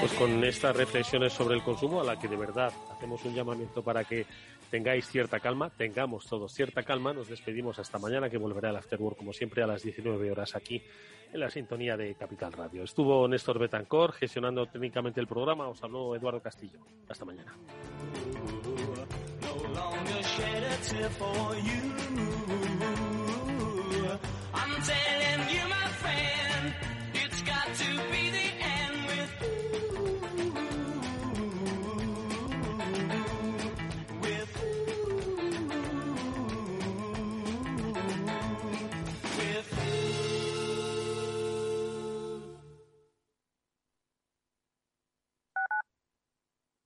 [0.00, 3.82] Pues con estas reflexiones sobre el consumo, a la que de verdad hacemos un llamamiento
[3.82, 4.26] para que
[4.70, 9.16] tengáis cierta calma, tengamos todos cierta calma, nos despedimos hasta mañana, que volverá el Afterwork
[9.16, 10.82] como siempre a las 19 horas aquí
[11.32, 12.84] en la sintonía de Capital Radio.
[12.84, 16.80] Estuvo Néstor Betancor gestionando técnicamente el programa, os habló Eduardo Castillo.
[17.08, 17.54] Hasta mañana.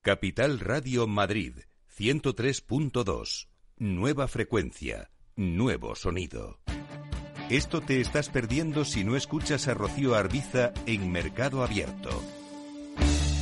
[0.08, 1.58] Capital Radio Madrid
[1.94, 3.48] 103.2.
[3.76, 6.60] Nueva frecuencia, nuevo sonido.
[7.50, 12.22] Esto te estás perdiendo si no escuchas a Rocío Arbiza en Mercado Abierto.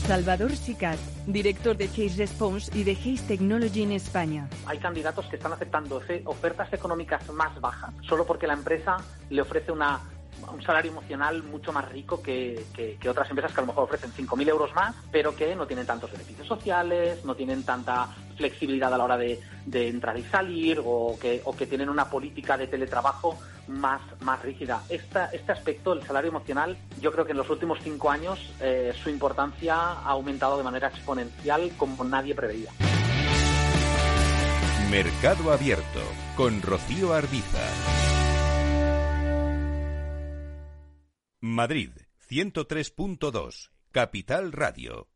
[0.06, 4.48] Salvador Sicat, director de Chase Response y de Haze Technology en España.
[4.64, 8.98] Hay candidatos que están aceptando ofertas económicas más bajas solo porque la empresa
[9.30, 9.98] le ofrece una
[10.52, 14.12] un salario emocional mucho más rico que, que, otras empresas que a lo mejor ofrecen
[14.12, 18.98] 5.000 euros más, pero que no tienen tantos beneficios sociales, no tienen tanta flexibilidad a
[18.98, 19.40] la hora de,
[19.72, 24.82] entrar y salir o que, o que tienen una política de teletrabajo más, más rígida.
[24.88, 28.92] Esta, este aspecto, el salario emocional, yo creo que en los últimos cinco años eh,
[29.02, 32.70] su importancia ha aumentado de manera exponencial como nadie preveía.
[34.90, 36.00] Mercado Abierto
[36.36, 38.15] con Rocío Arbiza.
[41.40, 41.92] Madrid
[42.30, 45.08] 103.2, Capital Radio.